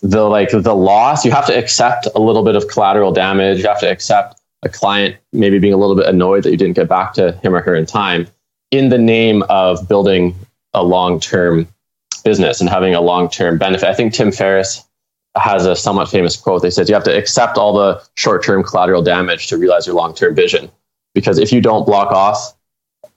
the 0.03 0.25
like 0.25 0.51
the 0.51 0.75
loss 0.75 1.25
you 1.25 1.31
have 1.31 1.47
to 1.47 1.57
accept 1.57 2.09
a 2.15 2.21
little 2.21 2.43
bit 2.43 2.57
of 2.57 2.69
collateral 2.69 3.13
damage. 3.13 3.59
You 3.59 3.69
have 3.69 3.81
to 3.81 3.91
accept 3.91 4.41
a 4.63 4.69
client 4.69 5.17
maybe 5.33 5.59
being 5.59 5.73
a 5.73 5.77
little 5.77 5.97
bit 5.97 6.07
annoyed 6.07 6.45
that 6.45 6.51
you 6.51 6.57
didn't 6.57 6.77
get 6.77 6.89
back 6.89 7.15
to 7.15 7.33
him 7.43 7.55
or 7.55 7.61
her 7.61 7.75
in 7.75 7.87
time 7.87 8.27
in 8.71 8.89
the 8.89 8.99
name 8.99 9.43
of 9.49 9.89
building 9.89 10.35
a 10.75 10.83
long 10.83 11.21
term 11.21 11.67
business 12.21 12.61
and 12.61 12.69
having 12.71 12.95
a 12.95 13.01
long 13.01 13.29
term 13.29 13.59
benefit. 13.59 13.89
I 13.89 13.95
think 13.95 14.13
Tim 14.13 14.31
Ferriss 14.33 14.85
has 15.37 15.67
a 15.67 15.77
somewhat 15.77 16.09
famous 16.09 16.37
quote. 16.37 16.63
They 16.63 16.71
said 16.71 16.89
you 16.89 16.95
have 16.95 17.05
to 17.05 17.17
accept 17.17 17.57
all 17.57 17.73
the 17.73 18.03
short 18.15 18.45
term 18.45 18.63
collateral 18.63 19.03
damage 19.03 19.47
to 19.49 19.57
realize 19.59 19.87
your 19.87 19.97
long 19.97 20.15
term 20.15 20.35
vision. 20.35 20.71
Because 21.15 21.39
if 21.39 21.53
you 21.53 21.61
don't 21.61 21.85
block 21.87 22.13
off 22.13 22.55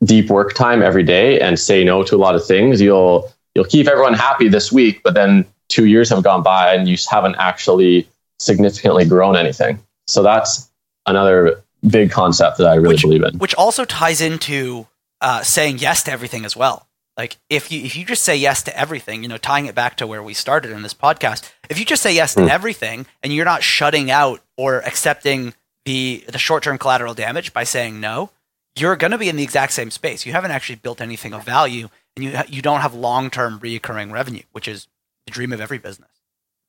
deep 0.03 0.29
work 0.29 0.53
time 0.53 0.81
every 0.81 1.03
day 1.03 1.39
and 1.39 1.60
say 1.60 1.83
no 1.83 2.03
to 2.03 2.15
a 2.15 2.17
lot 2.17 2.36
of 2.36 2.45
things, 2.45 2.81
you'll 2.81 3.31
you'll 3.55 3.65
keep 3.65 3.88
everyone 3.88 4.13
happy 4.13 4.48
this 4.48 4.72
week, 4.72 5.01
but 5.03 5.13
then 5.13 5.45
two 5.69 5.86
years 5.86 6.10
have 6.10 6.24
gone 6.24 6.43
by 6.43 6.74
and 6.74 6.88
you 6.88 6.98
haven't 7.10 7.36
actually 7.39 8.07
significantly 8.39 9.05
grown 9.05 9.36
anything. 9.36 9.79
So 10.07 10.22
that's 10.24 10.69
another 11.05 11.63
big 11.88 12.12
concept 12.12 12.57
that 12.57 12.67
I 12.67 12.75
really 12.75 12.95
Which- 12.95 13.01
believe 13.01 13.24
in. 13.24 13.38
Which 13.39 13.55
also 13.55 13.86
ties 13.86 14.22
into 14.22 14.88
uh, 15.22 15.41
saying 15.41 15.79
yes 15.79 16.03
to 16.03 16.12
everything 16.12 16.45
as 16.45 16.55
well. 16.55 16.88
Like 17.17 17.38
if 17.50 17.72
you 17.72 17.84
if 17.84 17.96
you 17.96 18.05
just 18.05 18.24
say 18.24 18.36
yes 18.36 18.63
to 18.63 18.77
everything, 18.77 19.22
you 19.24 19.29
know, 19.29 19.38
tying 19.38 19.67
it 19.67 19.75
back 19.75 19.98
to 19.98 20.08
where 20.08 20.24
we 20.24 20.34
started 20.34 20.72
in 20.72 20.82
this 20.82 20.93
podcast, 20.93 21.51
if 21.70 21.77
you 21.77 21.86
just 21.86 22.01
say 22.01 22.13
yes 22.13 22.34
to 22.36 22.41
Mm. 22.41 22.50
everything 22.50 23.05
and 23.22 23.32
you're 23.32 23.46
not 23.46 23.62
shutting 23.63 24.10
out 24.10 24.41
or 24.58 24.79
accepting 24.79 25.53
the 25.86 26.24
the 26.27 26.39
short 26.39 26.63
term 26.63 26.77
collateral 26.77 27.13
damage 27.13 27.53
by 27.53 27.63
saying 27.63 28.00
no, 28.00 28.32
you're 28.75 28.96
going 28.96 29.12
to 29.12 29.17
be 29.20 29.29
in 29.29 29.36
the 29.36 29.43
exact 29.43 29.74
same 29.74 29.91
space. 29.91 30.25
You 30.25 30.32
haven't 30.32 30.51
actually 30.51 30.77
built 30.77 31.01
anything 31.01 31.34
of 31.34 31.43
value, 31.43 31.89
and 32.15 32.25
you 32.25 32.39
you 32.50 32.62
don't 32.63 32.82
have 32.82 32.96
long 32.96 33.29
term 33.29 33.60
reoccurring 33.60 34.12
revenue, 34.12 34.43
which 34.51 34.67
is 34.67 34.88
the 35.27 35.32
dream 35.32 35.53
of 35.53 35.62
every 35.62 35.77
business. 35.77 36.10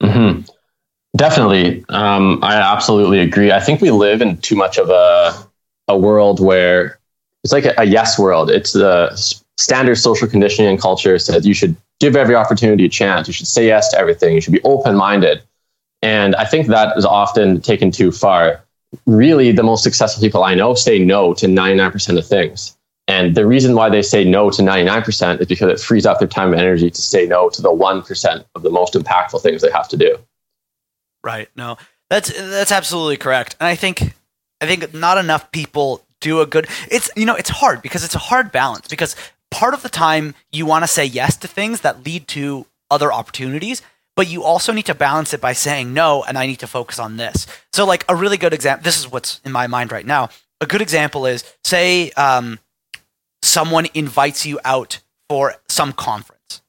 hmm 0.02 0.40
Definitely. 1.16 1.84
Um, 1.90 2.40
I 2.42 2.56
absolutely 2.56 3.20
agree. 3.20 3.52
I 3.52 3.60
think 3.60 3.80
we 3.80 3.92
live 3.92 4.20
in 4.20 4.36
too 4.38 4.56
much 4.56 4.78
of 4.78 4.90
a, 4.90 5.32
a 5.86 5.96
world 5.96 6.40
where 6.40 6.98
it's 7.44 7.52
like 7.52 7.64
a, 7.66 7.74
a 7.78 7.84
yes 7.84 8.18
world. 8.18 8.50
It's 8.50 8.72
the 8.72 9.10
standard 9.58 9.96
social 9.96 10.28
conditioning 10.28 10.70
and 10.70 10.80
culture 10.80 11.18
says 11.18 11.46
you 11.46 11.54
should 11.54 11.76
give 12.00 12.16
every 12.16 12.34
opportunity 12.34 12.84
a 12.84 12.88
chance. 12.88 13.26
You 13.26 13.32
should 13.32 13.46
say 13.46 13.66
yes 13.66 13.90
to 13.90 13.98
everything. 13.98 14.34
You 14.34 14.40
should 14.40 14.52
be 14.52 14.62
open 14.62 14.96
minded. 14.96 15.42
And 16.02 16.34
I 16.36 16.44
think 16.44 16.66
that 16.66 16.96
is 16.98 17.04
often 17.04 17.60
taken 17.60 17.90
too 17.90 18.12
far. 18.12 18.62
Really, 19.06 19.52
the 19.52 19.62
most 19.62 19.82
successful 19.82 20.20
people 20.20 20.44
I 20.44 20.54
know 20.54 20.74
say 20.74 20.98
no 20.98 21.34
to 21.34 21.46
99% 21.46 22.18
of 22.18 22.26
things. 22.26 22.76
And 23.06 23.34
the 23.34 23.46
reason 23.46 23.74
why 23.74 23.90
they 23.90 24.02
say 24.02 24.24
no 24.24 24.50
to 24.50 24.62
99% 24.62 25.40
is 25.40 25.46
because 25.46 25.80
it 25.80 25.84
frees 25.84 26.06
up 26.06 26.18
their 26.18 26.28
time 26.28 26.52
and 26.52 26.60
energy 26.60 26.90
to 26.90 27.02
say 27.02 27.26
no 27.26 27.50
to 27.50 27.62
the 27.62 27.70
1% 27.70 28.44
of 28.54 28.62
the 28.62 28.70
most 28.70 28.94
impactful 28.94 29.42
things 29.42 29.62
they 29.62 29.70
have 29.70 29.88
to 29.88 29.96
do. 29.96 30.18
Right. 31.22 31.48
No, 31.56 31.76
that's 32.10 32.30
that's 32.30 32.72
absolutely 32.72 33.16
correct. 33.16 33.56
And 33.58 33.66
I 33.66 33.76
think 33.76 34.14
I 34.60 34.66
think 34.66 34.92
not 34.94 35.18
enough 35.18 35.50
people 35.52 36.04
do 36.20 36.40
a 36.40 36.46
good. 36.46 36.66
It's 36.90 37.10
you 37.16 37.26
know 37.26 37.34
it's 37.34 37.50
hard 37.50 37.82
because 37.82 38.04
it's 38.04 38.14
a 38.14 38.18
hard 38.18 38.52
balance 38.52 38.88
because 38.88 39.16
part 39.54 39.72
of 39.72 39.82
the 39.82 39.88
time 39.88 40.34
you 40.50 40.66
want 40.66 40.82
to 40.82 40.88
say 40.88 41.04
yes 41.04 41.36
to 41.36 41.46
things 41.46 41.82
that 41.82 42.04
lead 42.04 42.26
to 42.26 42.66
other 42.90 43.12
opportunities, 43.12 43.82
but 44.16 44.26
you 44.26 44.42
also 44.42 44.72
need 44.72 44.86
to 44.86 44.94
balance 44.96 45.32
it 45.32 45.40
by 45.40 45.52
saying 45.52 45.94
no, 45.94 46.24
and 46.24 46.36
I 46.36 46.46
need 46.46 46.58
to 46.58 46.66
focus 46.66 46.98
on 46.98 47.18
this. 47.18 47.46
So 47.72 47.86
like 47.86 48.04
a 48.08 48.16
really 48.16 48.36
good 48.36 48.52
example. 48.52 48.82
This 48.82 48.98
is 48.98 49.10
what's 49.10 49.40
in 49.44 49.52
my 49.52 49.68
mind 49.68 49.92
right 49.92 50.04
now. 50.04 50.30
A 50.60 50.66
good 50.66 50.82
example 50.82 51.24
is 51.24 51.44
say 51.62 52.10
um, 52.12 52.58
someone 53.42 53.86
invites 53.94 54.44
you 54.44 54.58
out 54.64 54.98
for 55.28 55.54
some 55.68 55.92
conference, 55.92 56.60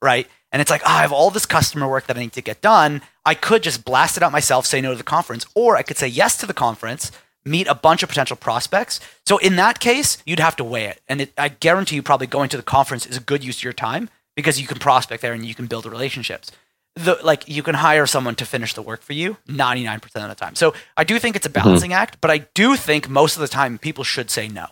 right? 0.00 0.28
And 0.52 0.62
it's 0.62 0.70
like, 0.70 0.82
oh, 0.84 0.90
I 0.90 1.00
have 1.00 1.12
all 1.12 1.30
this 1.30 1.44
customer 1.44 1.88
work 1.88 2.06
that 2.06 2.16
I 2.16 2.20
need 2.20 2.32
to 2.34 2.40
get 2.40 2.60
done. 2.60 3.02
I 3.26 3.34
could 3.34 3.64
just 3.64 3.84
blast 3.84 4.16
it 4.16 4.22
out 4.22 4.30
myself, 4.30 4.64
say 4.64 4.80
no 4.80 4.92
to 4.92 4.96
the 4.96 5.02
conference, 5.02 5.44
or 5.56 5.76
I 5.76 5.82
could 5.82 5.98
say 5.98 6.06
yes 6.06 6.36
to 6.38 6.46
the 6.46 6.54
conference, 6.54 7.10
meet 7.48 7.66
a 7.66 7.74
bunch 7.74 8.02
of 8.02 8.08
potential 8.08 8.36
prospects. 8.36 9.00
So 9.26 9.38
in 9.38 9.56
that 9.56 9.80
case, 9.80 10.18
you'd 10.26 10.40
have 10.40 10.56
to 10.56 10.64
weigh 10.64 10.86
it. 10.86 11.00
And 11.08 11.22
it, 11.22 11.32
I 11.36 11.48
guarantee 11.48 11.96
you, 11.96 12.02
probably 12.02 12.26
going 12.26 12.48
to 12.50 12.56
the 12.56 12.62
conference 12.62 13.06
is 13.06 13.16
a 13.16 13.20
good 13.20 13.44
use 13.44 13.58
of 13.58 13.64
your 13.64 13.72
time 13.72 14.10
because 14.36 14.60
you 14.60 14.66
can 14.66 14.78
prospect 14.78 15.22
there 15.22 15.32
and 15.32 15.44
you 15.44 15.54
can 15.54 15.66
build 15.66 15.86
relationships. 15.86 16.52
The, 16.94 17.18
like 17.22 17.48
you 17.48 17.62
can 17.62 17.74
hire 17.74 18.06
someone 18.06 18.34
to 18.36 18.46
finish 18.46 18.74
the 18.74 18.82
work 18.82 19.02
for 19.02 19.12
you 19.12 19.36
99% 19.48 20.04
of 20.04 20.28
the 20.28 20.34
time. 20.34 20.54
So 20.54 20.74
I 20.96 21.04
do 21.04 21.18
think 21.18 21.36
it's 21.36 21.46
a 21.46 21.48
mm-hmm. 21.48 21.64
balancing 21.64 21.92
act, 21.92 22.20
but 22.20 22.30
I 22.30 22.38
do 22.54 22.76
think 22.76 23.08
most 23.08 23.36
of 23.36 23.40
the 23.40 23.48
time 23.48 23.78
people 23.78 24.04
should 24.04 24.30
say 24.30 24.48
no. 24.48 24.66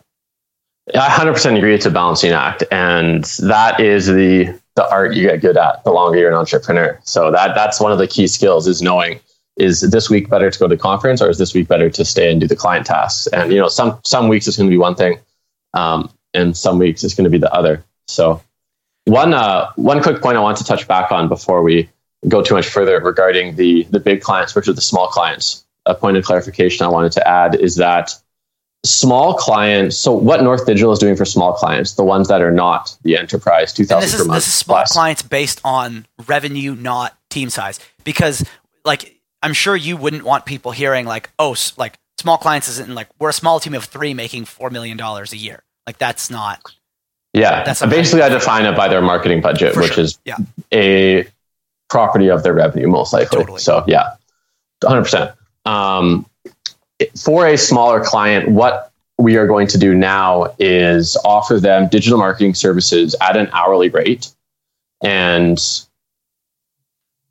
I 0.95 1.09
100% 1.09 1.57
agree 1.57 1.75
it's 1.75 1.87
a 1.87 1.91
balancing 1.91 2.33
act. 2.33 2.63
And 2.71 3.25
that 3.43 3.81
is 3.81 4.07
the, 4.07 4.57
the 4.77 4.89
art 4.89 5.15
you 5.15 5.29
get 5.29 5.41
good 5.41 5.57
at 5.57 5.83
the 5.85 5.91
longer 5.91 6.19
you're 6.19 6.29
an 6.29 6.37
entrepreneur. 6.37 6.99
So 7.05 7.31
that, 7.33 7.55
that's 7.55 7.81
one 7.81 7.93
of 7.93 7.99
the 7.99 8.07
key 8.07 8.29
skills 8.29 8.69
is 8.69 8.83
knowing 8.83 9.21
is 9.57 9.81
this 9.81 10.11
week 10.11 10.29
better 10.29 10.51
to 10.51 10.59
go 10.59 10.69
to 10.69 10.77
the 10.77 10.81
conference 10.81 11.23
or 11.23 11.31
is 11.31 11.39
this 11.39 11.55
week 11.55 11.69
better 11.69 11.89
to 11.91 12.05
stay 12.05 12.31
and 12.31 12.41
do 12.41 12.47
the 12.47 12.57
client 12.57 12.87
tasks? 12.87 13.27
And, 13.29 13.53
you 13.53 13.59
know, 13.59 13.69
some, 13.69 13.99
some 14.05 14.29
weeks 14.29 14.47
it's 14.47 14.57
going 14.57 14.69
to 14.69 14.75
be 14.75 14.79
one 14.79 14.95
thing. 14.95 15.19
Um, 15.75 16.11
and 16.35 16.57
some 16.57 16.79
weeks 16.79 17.03
it's 17.05 17.15
going 17.15 17.25
to 17.25 17.31
be 17.31 17.39
the 17.39 17.53
other. 17.53 17.85
So 18.07 18.43
one, 19.07 19.33
uh, 19.33 19.73
one 19.77 20.03
quick 20.03 20.21
point 20.21 20.37
I 20.37 20.41
want 20.41 20.59
to 20.59 20.65
touch 20.65 20.87
back 20.87 21.11
on 21.11 21.29
before 21.29 21.63
we 21.63 21.89
go 22.29 22.43
too 22.43 22.55
much 22.55 22.67
further 22.67 23.01
regarding 23.01 23.57
the, 23.57 23.85
the 23.85 24.01
big 24.01 24.21
clients 24.21 24.53
versus 24.53 24.75
the 24.75 24.83
small 24.83 25.09
clients. 25.09 25.65
A 25.87 25.95
point 25.95 26.17
of 26.17 26.25
clarification 26.25 26.85
I 26.85 26.89
wanted 26.89 27.13
to 27.13 27.27
add 27.27 27.55
is 27.55 27.77
that 27.77 28.13
small 28.85 29.35
clients. 29.35 29.97
So 29.97 30.13
what 30.13 30.43
North 30.43 30.67
Digital 30.67 30.93
is 30.93 30.99
doing 30.99 31.17
for 31.17 31.25
small 31.25 31.53
clients, 31.53 31.95
the 31.95 32.05
ones 32.05 32.29
that 32.29 32.43
are 32.43 32.51
not 32.51 32.97
the 33.03 33.17
enterprise, 33.17 33.73
two 33.73 33.85
thousand 33.85 34.11
per 34.11 34.23
is 34.23 34.27
month 34.27 34.37
this 34.39 34.47
is 34.49 34.55
small 34.55 34.79
plus. 34.79 34.93
clients 34.93 35.23
based 35.23 35.61
on 35.65 36.07
revenue, 36.27 36.75
not 36.75 37.17
team 37.31 37.51
size. 37.51 37.81
Because 38.05 38.45
like 38.85 39.16
I'm 39.43 39.53
sure 39.53 39.77
you 39.77 39.97
wouldn't 39.97 40.25
want 40.25 40.47
people 40.47 40.73
hearing 40.73 41.07
like, 41.07 41.31
oh, 41.39 41.55
like 41.77 41.99
small 42.19 42.39
clients 42.39 42.69
isn't 42.69 42.95
like 42.95 43.09
we're 43.19 43.29
a 43.29 43.33
small 43.35 43.61
team 43.61 43.75
of 43.75 43.85
three 43.85 44.15
making 44.15 44.45
four 44.47 44.71
million 44.71 44.97
dollars 44.97 45.33
a 45.33 45.37
year. 45.37 45.63
Like 45.87 45.99
that's 45.99 46.31
not 46.31 46.61
Yeah, 47.33 47.63
That's 47.63 47.81
that's 47.81 47.93
basically 47.93 48.23
I 48.23 48.29
define 48.29 48.65
it 48.67 48.77
by 48.77 48.89
their 48.89 49.03
marketing 49.03 49.41
budget, 49.41 49.75
For 49.75 49.83
which 49.83 49.93
sure. 49.95 50.05
is 50.05 50.19
Yeah. 50.25 50.37
a 50.73 51.27
property 51.89 52.29
of 52.29 52.43
their 52.43 52.55
revenue, 52.55 52.89
most 52.89 53.13
likely. 53.13 53.39
Totally. 53.39 53.61
So 53.61 53.85
yeah, 53.87 54.15
hundred 54.85 55.03
percent. 55.03 55.31
Um, 55.65 56.27
for 57.23 57.47
a 57.47 57.57
smaller 57.59 58.03
client, 58.03 58.49
what 58.51 58.91
we 59.19 59.37
are 59.37 59.47
going 59.47 59.67
to 59.69 59.79
do 59.79 59.95
now 59.95 60.55
is 60.59 61.17
offer 61.25 61.61
them 61.61 61.89
digital 61.89 62.19
marketing 62.19 62.55
services 62.55 63.15
at 63.21 63.37
an 63.37 63.49
hourly 63.53 63.89
rate, 63.91 64.35
and 65.05 65.59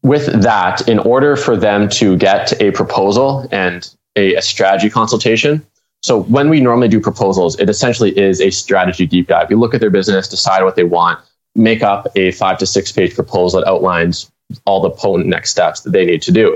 with 0.06 0.44
that, 0.44 0.88
in 0.88 1.00
order 1.00 1.36
for 1.36 1.58
them 1.58 1.90
to 1.90 2.16
get 2.16 2.62
a 2.62 2.70
proposal 2.72 3.48
and 3.52 3.90
a, 4.16 4.36
a 4.36 4.42
strategy 4.42 4.90
consultation, 4.90 5.66
so 6.04 6.22
when 6.24 6.50
we 6.50 6.62
normally 6.62 6.88
do 6.88 7.00
proposals, 7.00 7.60
it 7.60 7.68
essentially 7.70 8.16
is 8.16 8.40
a 8.40 8.52
strategy 8.52 9.08
deep 9.08 9.28
dive. 9.28 9.50
We 9.50 9.56
look 9.56 9.74
at 9.74 9.82
their 9.82 9.90
business, 9.90 10.28
decide 10.28 10.64
what 10.64 10.76
they 10.76 10.84
want, 10.84 11.20
make 11.56 11.82
up 11.82 12.08
a 12.16 12.32
five 12.34 12.60
to 12.60 12.68
six 12.68 12.92
page 12.92 13.16
proposal 13.16 13.62
that 13.62 13.68
outlines 13.68 14.32
all 14.66 14.80
the 14.80 14.92
potent 14.92 15.28
next 15.28 15.50
steps 15.50 15.82
that 15.82 15.90
they 15.90 16.06
need 16.06 16.22
to 16.22 16.32
do. 16.32 16.56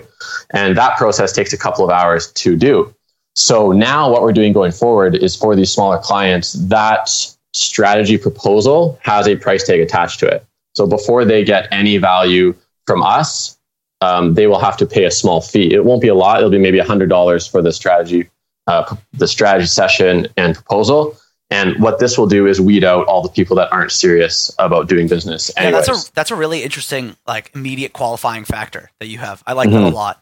And 0.51 0.77
that 0.77 0.97
process 0.97 1.31
takes 1.31 1.51
a 1.51 1.57
couple 1.57 1.83
of 1.83 1.89
hours 1.89 2.31
to 2.33 2.55
do. 2.55 2.93
So 3.35 3.71
now 3.71 4.11
what 4.11 4.21
we're 4.21 4.33
doing 4.33 4.53
going 4.53 4.73
forward 4.73 5.15
is 5.15 5.35
for 5.35 5.55
these 5.55 5.71
smaller 5.71 5.97
clients, 5.97 6.53
that 6.53 7.09
strategy 7.53 8.19
proposal 8.19 8.99
has 9.01 9.27
a 9.27 9.35
price 9.35 9.65
tag 9.65 9.79
attached 9.79 10.19
to 10.19 10.27
it. 10.27 10.45
So 10.75 10.85
before 10.85 11.25
they 11.25 11.43
get 11.43 11.67
any 11.71 11.97
value 11.97 12.53
from 12.89 13.03
us, 13.03 13.55
um, 14.01 14.33
they 14.33 14.47
will 14.47 14.57
have 14.59 14.77
to 14.77 14.87
pay 14.87 15.03
a 15.05 15.11
small 15.11 15.41
fee. 15.41 15.71
It 15.71 15.85
won't 15.85 16.01
be 16.01 16.07
a 16.07 16.15
lot. 16.15 16.39
It'll 16.39 16.49
be 16.49 16.57
maybe 16.57 16.79
$100 16.79 17.51
for 17.51 17.61
the 17.61 17.71
strategy 17.71 18.27
uh, 18.65 18.95
the 19.13 19.27
strategy 19.27 19.65
session 19.67 20.27
and 20.37 20.53
proposal. 20.55 21.15
And 21.51 21.81
what 21.81 21.97
this 21.99 22.17
will 22.17 22.27
do 22.27 22.45
is 22.45 22.61
weed 22.61 22.83
out 22.83 23.07
all 23.07 23.21
the 23.23 23.29
people 23.29 23.55
that 23.57 23.71
aren't 23.71 23.91
serious 23.91 24.53
about 24.59 24.87
doing 24.87 25.07
business. 25.07 25.51
yeah, 25.57 25.71
that's 25.71 25.89
a 25.89 26.11
that's 26.13 26.29
a 26.31 26.35
really 26.35 26.61
interesting 26.63 27.15
like 27.27 27.51
immediate 27.55 27.93
qualifying 27.93 28.43
factor 28.45 28.91
that 28.99 29.07
you 29.07 29.17
have. 29.17 29.41
I 29.47 29.53
like 29.53 29.69
that 29.71 29.75
Mhm. 29.75 29.91
a 29.91 29.95
lot. 29.95 30.21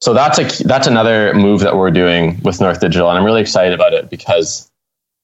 so 0.00 0.14
that's 0.14 0.38
a 0.38 0.64
that's 0.64 0.86
another 0.86 1.34
move 1.34 1.60
that 1.60 1.76
we're 1.76 1.90
doing 1.90 2.40
with 2.42 2.60
North 2.60 2.80
Digital, 2.80 3.08
and 3.10 3.18
I'm 3.18 3.24
really 3.24 3.42
excited 3.42 3.74
about 3.74 3.92
it 3.92 4.08
because 4.08 4.67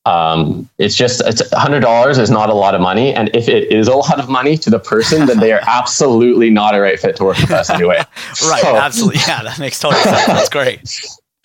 um, 0.07 0.69
it's 0.79 0.95
just 0.95 1.23
it's 1.25 1.43
hundred 1.55 1.81
dollars 1.81 2.19
is 2.19 2.31
not 2.31 2.51
a 2.51 2.55
lot 2.55 2.75
of 2.75 2.81
money, 2.81 3.15
and 3.15 3.31
if 3.35 3.49
it 3.49 3.73
is 3.73 3.89
a 3.89 3.95
lot 3.95 4.19
of 4.21 4.29
money 4.29 4.57
to 4.59 4.71
the 4.71 4.79
person, 4.79 5.27
then 5.27 5.39
they 5.41 5.53
are 5.53 5.63
absolutely 5.67 6.51
not 6.51 6.75
a 6.75 6.81
right 6.81 6.99
fit 7.01 7.17
to 7.17 7.25
work 7.25 7.39
with 7.39 7.51
us 7.51 7.71
anyway. 7.71 8.03
Right, 8.47 8.63
So- 8.63 8.77
absolutely. 8.77 9.21
Yeah, 9.27 9.43
that 9.45 9.59
makes 9.59 9.79
total 9.81 9.99
sense. 10.01 10.27
That's 10.27 10.49
great. 10.49 10.81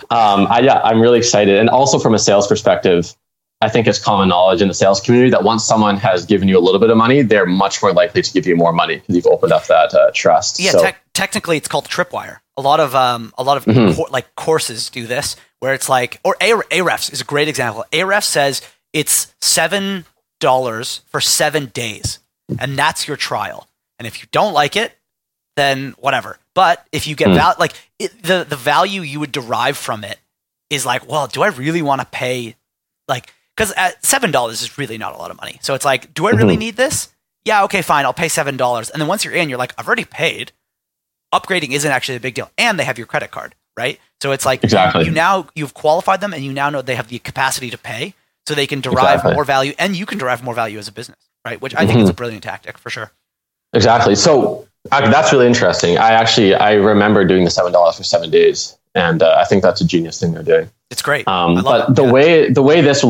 um, 0.09 0.47
I, 0.49 0.59
yeah, 0.61 0.81
I'm 0.83 0.99
really 0.99 1.17
excited. 1.19 1.57
And 1.57 1.69
also 1.69 1.99
from 1.99 2.13
a 2.13 2.19
sales 2.19 2.47
perspective, 2.47 3.15
I 3.61 3.69
think 3.69 3.87
it's 3.87 3.99
common 3.99 4.29
knowledge 4.29 4.61
in 4.61 4.67
the 4.69 4.73
sales 4.73 4.99
community 5.01 5.29
that 5.31 5.43
once 5.43 5.63
someone 5.65 5.97
has 5.97 6.25
given 6.25 6.47
you 6.47 6.57
a 6.57 6.61
little 6.61 6.79
bit 6.79 6.89
of 6.89 6.97
money, 6.97 7.21
they're 7.21 7.45
much 7.45 7.81
more 7.81 7.91
likely 7.93 8.21
to 8.21 8.33
give 8.33 8.47
you 8.47 8.55
more 8.55 8.71
money 8.73 8.95
because 8.97 9.15
you've 9.15 9.27
opened 9.27 9.51
up 9.53 9.67
that 9.67 9.93
uh, 9.93 10.11
trust. 10.13 10.59
Yeah, 10.59 10.71
So- 10.71 10.81
tec- 10.81 11.01
technically 11.13 11.57
it's 11.57 11.67
called 11.67 11.87
tripwire. 11.87 12.37
A 12.59 12.61
lot 12.61 12.79
of 12.79 12.93
um, 12.93 13.33
a 13.37 13.43
lot 13.43 13.57
of 13.57 13.65
Mhm. 13.65 13.95
cour- 13.95 14.07
like 14.09 14.35
courses 14.35 14.89
do 14.89 15.07
this, 15.07 15.35
where 15.59 15.73
it's 15.73 15.87
like, 15.87 16.19
or 16.23 16.35
A- 16.41 16.51
Ahrefs 16.79 17.11
is 17.13 17.21
a 17.21 17.23
great 17.23 17.47
example. 17.47 17.85
Ahrefs 17.93 18.25
says 18.25 18.61
it's 18.93 19.33
seven 19.41 20.05
dollars 20.41 21.01
for 21.07 21.21
seven 21.21 21.67
days, 21.67 22.19
and 22.59 22.77
that's 22.77 23.07
your 23.07 23.17
trial. 23.17 23.67
And 23.97 24.05
if 24.07 24.21
you 24.21 24.27
don't 24.31 24.53
like 24.53 24.75
it, 24.75 24.97
then 25.55 25.95
whatever. 25.99 26.37
But 26.53 26.85
if 26.91 27.07
you 27.07 27.15
get 27.15 27.29
Hmm. 27.29 27.35
val- 27.35 27.55
like 27.59 27.73
it, 27.97 28.23
the 28.23 28.45
the 28.47 28.55
value 28.57 29.01
you 29.01 29.19
would 29.21 29.31
derive 29.31 29.77
from 29.77 30.03
it 30.03 30.19
is 30.69 30.85
like, 30.85 31.07
well, 31.07 31.27
do 31.27 31.41
I 31.43 31.47
really 31.47 31.81
want 31.81 32.01
to 32.01 32.07
pay 32.07 32.55
like 33.07 33.33
because 33.55 33.71
at 33.73 34.05
seven 34.05 34.31
dollars 34.31 34.61
is 34.61 34.77
really 34.77 34.97
not 34.97 35.13
a 35.13 35.17
lot 35.17 35.31
of 35.31 35.37
money. 35.37 35.59
So 35.61 35.73
it's 35.75 35.85
like, 35.85 36.13
do 36.13 36.27
I 36.27 36.31
really 36.31 36.55
Mhm. 36.55 36.59
need 36.59 36.75
this? 36.77 37.09
Yeah, 37.45 37.63
okay, 37.63 37.81
fine, 37.81 38.05
I'll 38.05 38.13
pay 38.13 38.27
seven 38.29 38.57
dollars. 38.57 38.89
And 38.89 39.01
then 39.01 39.07
once 39.07 39.23
you're 39.23 39.33
in, 39.33 39.47
you're 39.49 39.57
like, 39.57 39.73
I've 39.77 39.87
already 39.87 40.05
paid. 40.05 40.51
Upgrading 41.33 41.71
isn't 41.71 41.91
actually 41.91 42.15
a 42.15 42.19
big 42.19 42.33
deal, 42.33 42.49
and 42.57 42.79
they 42.79 42.83
have 42.83 42.97
your 42.97 43.07
credit 43.07 43.31
card, 43.31 43.55
right? 43.77 43.99
So 44.21 44.31
it's 44.31 44.45
like 44.45 44.63
Exactly. 44.63 45.05
you 45.05 45.11
now 45.11 45.47
you've 45.55 45.73
qualified 45.73 46.21
them, 46.21 46.33
and 46.33 46.43
you 46.43 46.51
now 46.53 46.69
know 46.69 46.81
they 46.81 46.95
have 46.95 47.07
the 47.09 47.19
capacity 47.19 47.69
to 47.69 47.77
pay, 47.77 48.13
so 48.47 48.55
they 48.55 48.67
can 48.67 48.81
derive 48.81 49.15
Exactly. 49.19 49.33
more 49.35 49.45
value, 49.45 49.73
and 49.77 49.95
you 49.95 50.05
can 50.05 50.17
derive 50.17 50.43
more 50.43 50.53
value 50.55 50.79
as 50.79 50.87
a 50.87 50.91
business, 50.91 51.19
right? 51.45 51.61
Which 51.61 51.75
I 51.75 51.85
think 51.85 51.99
is 51.99 52.07
Mhm. 52.09 52.11
a 52.11 52.15
brilliant 52.15 52.43
tactic 52.43 52.77
for 52.77 52.89
sure. 52.89 53.11
Exactly. 53.73 54.15
So 54.15 54.67
that's 54.89 55.31
really 55.31 55.45
interesting. 55.47 55.97
I 55.97 56.11
actually 56.11 56.55
I 56.55 56.73
remember 56.73 57.23
doing 57.25 57.45
the 57.45 57.51
seven 57.51 57.71
dollars 57.71 57.97
for 57.97 58.03
seven 58.03 58.31
days, 58.31 58.75
and 58.95 59.21
uh, 59.21 59.35
I 59.37 59.45
think 59.45 59.61
that's 59.61 59.81
a 59.81 59.85
genius 59.85 60.19
thing 60.19 60.33
they're 60.33 60.43
doing. 60.43 60.69
It's 60.89 61.03
great. 61.03 61.27
Um, 61.27 61.61
but 61.63 61.89
it, 61.89 61.95
the 61.95 62.05
yeah. 62.05 62.11
way 62.11 62.49
the 62.51 62.63
way 62.63 62.81
this 62.81 63.05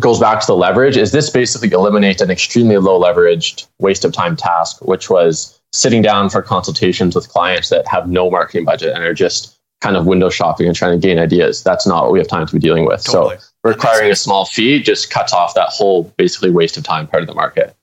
goes 0.00 0.20
back 0.20 0.40
to 0.40 0.46
the 0.46 0.56
leverage 0.56 0.96
is 0.96 1.12
this 1.12 1.28
basically 1.28 1.70
eliminates 1.72 2.22
an 2.22 2.30
extremely 2.30 2.78
low 2.78 2.98
leveraged 3.00 3.66
waste 3.80 4.04
of 4.04 4.12
time 4.12 4.36
task, 4.36 4.78
which 4.82 5.10
was 5.10 5.57
sitting 5.72 6.02
down 6.02 6.30
for 6.30 6.42
consultations 6.42 7.14
with 7.14 7.28
clients 7.28 7.68
that 7.68 7.86
have 7.86 8.08
no 8.08 8.30
marketing 8.30 8.64
budget 8.64 8.94
and 8.94 9.04
are 9.04 9.14
just 9.14 9.58
kind 9.80 9.96
of 9.96 10.06
window 10.06 10.28
shopping 10.28 10.66
and 10.66 10.74
trying 10.74 10.98
to 10.98 11.06
gain 11.06 11.18
ideas. 11.18 11.62
That's 11.62 11.86
not 11.86 12.04
what 12.04 12.12
we 12.12 12.18
have 12.18 12.28
time 12.28 12.46
to 12.46 12.52
be 12.52 12.58
dealing 12.58 12.84
with. 12.84 13.04
Totally. 13.04 13.36
So 13.38 13.44
requiring 13.64 14.10
a 14.10 14.16
small 14.16 14.44
fee 14.44 14.82
just 14.82 15.10
cuts 15.10 15.32
off 15.32 15.54
that 15.54 15.68
whole 15.68 16.04
basically 16.16 16.50
waste 16.50 16.76
of 16.76 16.84
time 16.84 17.06
part 17.06 17.22
of 17.22 17.28
the 17.28 17.34
market. 17.34 17.76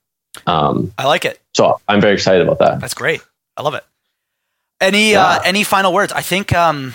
Um, 0.46 0.92
I 0.98 1.06
like 1.06 1.24
it. 1.24 1.40
So 1.54 1.80
I'm 1.88 2.00
very 2.00 2.14
excited 2.14 2.42
about 2.42 2.58
that. 2.58 2.80
That's 2.80 2.94
great. 2.94 3.22
I 3.56 3.62
love 3.62 3.74
it. 3.74 3.84
Any 4.80 5.16
uh, 5.16 5.20
yeah. 5.20 5.38
uh, 5.38 5.42
any 5.44 5.64
final 5.64 5.92
words? 5.92 6.12
I 6.12 6.20
think 6.20 6.52
um, 6.52 6.94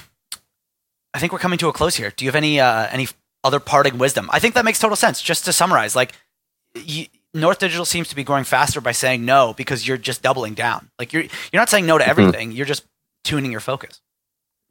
I 1.13 1.19
think 1.19 1.33
we're 1.33 1.39
coming 1.39 1.57
to 1.59 1.67
a 1.67 1.73
close 1.73 1.95
here. 1.95 2.13
Do 2.15 2.23
you 2.23 2.29
have 2.29 2.35
any 2.35 2.59
uh, 2.59 2.87
any 2.91 3.07
other 3.43 3.59
parting 3.59 3.97
wisdom? 3.97 4.29
I 4.31 4.37
think 4.37 4.53
that 4.53 4.65
makes 4.65 4.77
total 4.77 4.95
sense. 4.95 5.19
Just 5.19 5.45
to 5.45 5.53
summarize, 5.53 5.95
like 5.95 6.13
you, 6.75 7.07
North 7.33 7.59
Digital 7.59 7.85
seems 7.85 8.09
to 8.09 8.15
be 8.15 8.23
growing 8.23 8.43
faster 8.43 8.81
by 8.81 8.91
saying 8.91 9.23
no 9.23 9.53
because 9.53 9.87
you're 9.87 9.97
just 9.97 10.21
doubling 10.21 10.53
down. 10.53 10.89
Like 10.99 11.13
you're 11.13 11.23
you're 11.23 11.61
not 11.61 11.69
saying 11.69 11.85
no 11.85 11.97
to 11.97 12.03
mm-hmm. 12.03 12.11
everything. 12.11 12.49
Mm-hmm. 12.49 12.57
You're 12.57 12.65
just 12.65 12.83
tuning 13.23 13.51
your 13.51 13.61
focus. 13.61 14.01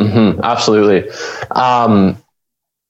Mm-hmm, 0.01 0.41
absolutely. 0.43 1.11
Um, 1.51 2.17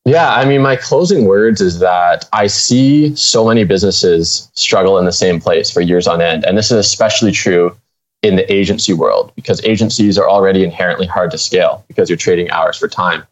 yeah, 0.04 0.32
I 0.32 0.44
mean, 0.44 0.62
my 0.62 0.76
closing 0.76 1.26
words 1.26 1.60
is 1.60 1.78
that 1.80 2.28
I 2.32 2.46
see 2.46 3.14
so 3.14 3.46
many 3.46 3.64
businesses 3.64 4.50
struggle 4.54 4.98
in 4.98 5.04
the 5.04 5.12
same 5.12 5.40
place 5.40 5.70
for 5.70 5.80
years 5.80 6.06
on 6.06 6.20
end, 6.20 6.44
and 6.44 6.56
this 6.56 6.70
is 6.70 6.78
especially 6.78 7.32
true 7.32 7.76
in 8.22 8.36
the 8.36 8.52
agency 8.52 8.92
world 8.92 9.32
because 9.34 9.64
agencies 9.64 10.18
are 10.18 10.28
already 10.28 10.62
inherently 10.62 11.06
hard 11.06 11.30
to 11.30 11.38
scale 11.38 11.84
because 11.88 12.08
you're 12.08 12.16
trading 12.16 12.50
hours 12.50 12.76
for 12.76 12.88
time. 12.88 13.26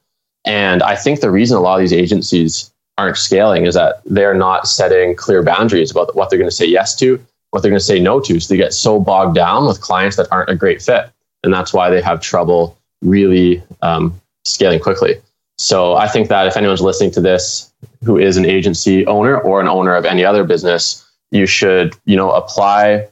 And 0.44 0.82
I 0.82 0.96
think 0.96 1.20
the 1.20 1.30
reason 1.30 1.56
a 1.56 1.60
lot 1.60 1.74
of 1.74 1.80
these 1.80 1.92
agencies 1.92 2.72
aren't 2.98 3.16
scaling 3.16 3.66
is 3.66 3.74
that 3.74 4.02
they're 4.04 4.34
not 4.34 4.68
setting 4.68 5.14
clear 5.14 5.42
boundaries 5.42 5.90
about 5.90 6.14
what 6.14 6.28
they're 6.28 6.38
going 6.38 6.50
to 6.50 6.54
say 6.54 6.66
yes 6.66 6.94
to, 6.96 7.24
what 7.50 7.62
they're 7.62 7.70
going 7.70 7.80
to 7.80 7.84
say 7.84 7.98
no 7.98 8.20
to. 8.20 8.38
So 8.40 8.52
they 8.52 8.58
get 8.58 8.74
so 8.74 9.00
bogged 9.00 9.34
down 9.34 9.66
with 9.66 9.80
clients 9.80 10.16
that 10.16 10.28
aren't 10.30 10.50
a 10.50 10.56
great 10.56 10.82
fit. 10.82 11.10
And 11.44 11.54
that's 11.54 11.72
why 11.72 11.88
they 11.88 12.02
have 12.02 12.20
trouble 12.20 12.76
really 13.00 13.62
um, 13.82 14.20
scaling 14.44 14.80
quickly. 14.80 15.16
So 15.56 15.94
I 15.94 16.08
think 16.08 16.28
that 16.28 16.46
if 16.46 16.56
anyone's 16.56 16.80
listening 16.80 17.10
to 17.12 17.20
this 17.20 17.72
who 18.04 18.18
is 18.18 18.36
an 18.36 18.44
agency 18.44 19.06
owner 19.06 19.38
or 19.38 19.60
an 19.60 19.68
owner 19.68 19.94
of 19.94 20.04
any 20.04 20.24
other 20.24 20.44
business, 20.44 21.04
you 21.30 21.46
should, 21.46 21.94
you 22.04 22.16
know, 22.16 22.30
apply 22.30 23.08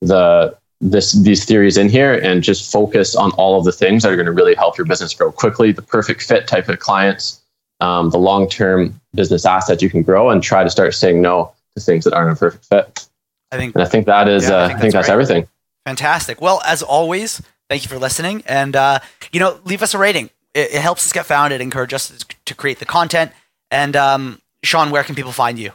the 0.00 0.56
this 0.80 1.12
these 1.12 1.44
theories 1.44 1.76
in 1.76 1.88
here 1.88 2.14
and 2.14 2.42
just 2.42 2.70
focus 2.70 3.16
on 3.16 3.32
all 3.32 3.58
of 3.58 3.64
the 3.64 3.72
things 3.72 4.02
that 4.02 4.12
are 4.12 4.16
going 4.16 4.26
to 4.26 4.32
really 4.32 4.54
help 4.54 4.78
your 4.78 4.86
business 4.86 5.12
grow 5.12 5.32
quickly, 5.32 5.72
the 5.72 5.82
perfect 5.82 6.22
fit 6.22 6.46
type 6.46 6.68
of 6.68 6.78
clients, 6.78 7.42
um, 7.80 8.10
the 8.10 8.18
long 8.18 8.48
term 8.48 9.00
business 9.18 9.44
assets 9.44 9.82
you 9.82 9.90
can 9.90 10.02
grow, 10.02 10.30
and 10.30 10.42
try 10.42 10.62
to 10.62 10.70
start 10.70 10.94
saying 10.94 11.20
no 11.20 11.52
to 11.76 11.82
things 11.82 12.04
that 12.04 12.14
aren't 12.14 12.32
a 12.32 12.36
perfect 12.38 12.64
fit. 12.66 13.08
I 13.50 13.56
think, 13.56 13.74
and 13.74 13.82
I 13.82 13.86
think 13.86 14.06
that 14.06 14.28
is, 14.28 14.48
yeah, 14.48 14.56
uh, 14.56 14.64
I 14.64 14.68
think, 14.68 14.78
I 14.78 14.80
think 14.80 14.92
that's, 14.92 15.06
that's 15.06 15.12
everything. 15.12 15.48
Fantastic. 15.84 16.40
Well, 16.40 16.62
as 16.64 16.82
always, 16.82 17.42
thank 17.68 17.82
you 17.82 17.88
for 17.88 17.98
listening, 17.98 18.42
and 18.46 18.76
uh, 18.76 19.00
you 19.32 19.40
know, 19.40 19.60
leave 19.64 19.82
us 19.82 19.92
a 19.92 19.98
rating. 19.98 20.30
It, 20.54 20.72
it, 20.72 20.80
helps 20.80 21.04
us 21.04 21.12
get 21.12 21.26
found. 21.26 21.52
It 21.52 21.60
encourages 21.60 22.10
us 22.10 22.24
to 22.46 22.54
create 22.54 22.78
the 22.78 22.86
content. 22.86 23.32
And 23.70 23.96
um, 23.96 24.40
Sean, 24.62 24.90
where 24.90 25.04
can 25.04 25.14
people 25.14 25.32
find 25.32 25.58
you? 25.58 25.72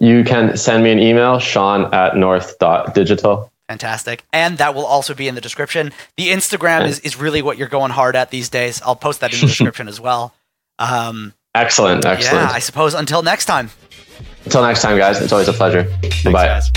You 0.00 0.24
can 0.24 0.56
send 0.56 0.82
me 0.82 0.90
an 0.90 0.98
email, 0.98 1.38
sean 1.38 1.92
at 1.94 2.16
north.digital. 2.16 3.50
Fantastic. 3.68 4.24
And 4.32 4.58
that 4.58 4.74
will 4.74 4.84
also 4.84 5.14
be 5.14 5.28
in 5.28 5.34
the 5.34 5.40
description. 5.40 5.92
The 6.16 6.28
Instagram 6.28 6.86
is, 6.86 7.00
is 7.00 7.16
really 7.16 7.42
what 7.42 7.56
you're 7.56 7.68
going 7.68 7.90
hard 7.90 8.14
at 8.14 8.30
these 8.30 8.48
days. 8.48 8.82
I'll 8.82 8.96
post 8.96 9.20
that 9.20 9.32
in 9.32 9.40
the 9.40 9.46
description 9.54 9.88
as 9.88 10.00
well. 10.00 10.34
Um, 10.78 11.32
excellent. 11.54 12.04
Excellent. 12.04 12.48
Yeah, 12.48 12.52
I 12.52 12.58
suppose 12.58 12.94
until 12.94 13.22
next 13.22 13.46
time. 13.46 13.70
Until 14.44 14.62
next 14.62 14.82
time, 14.82 14.98
guys. 14.98 15.20
It's 15.20 15.32
always 15.32 15.48
a 15.48 15.52
pleasure. 15.52 15.84
Thanks, 16.02 16.22
Bye. 16.24 16.46
Guys. 16.46 16.70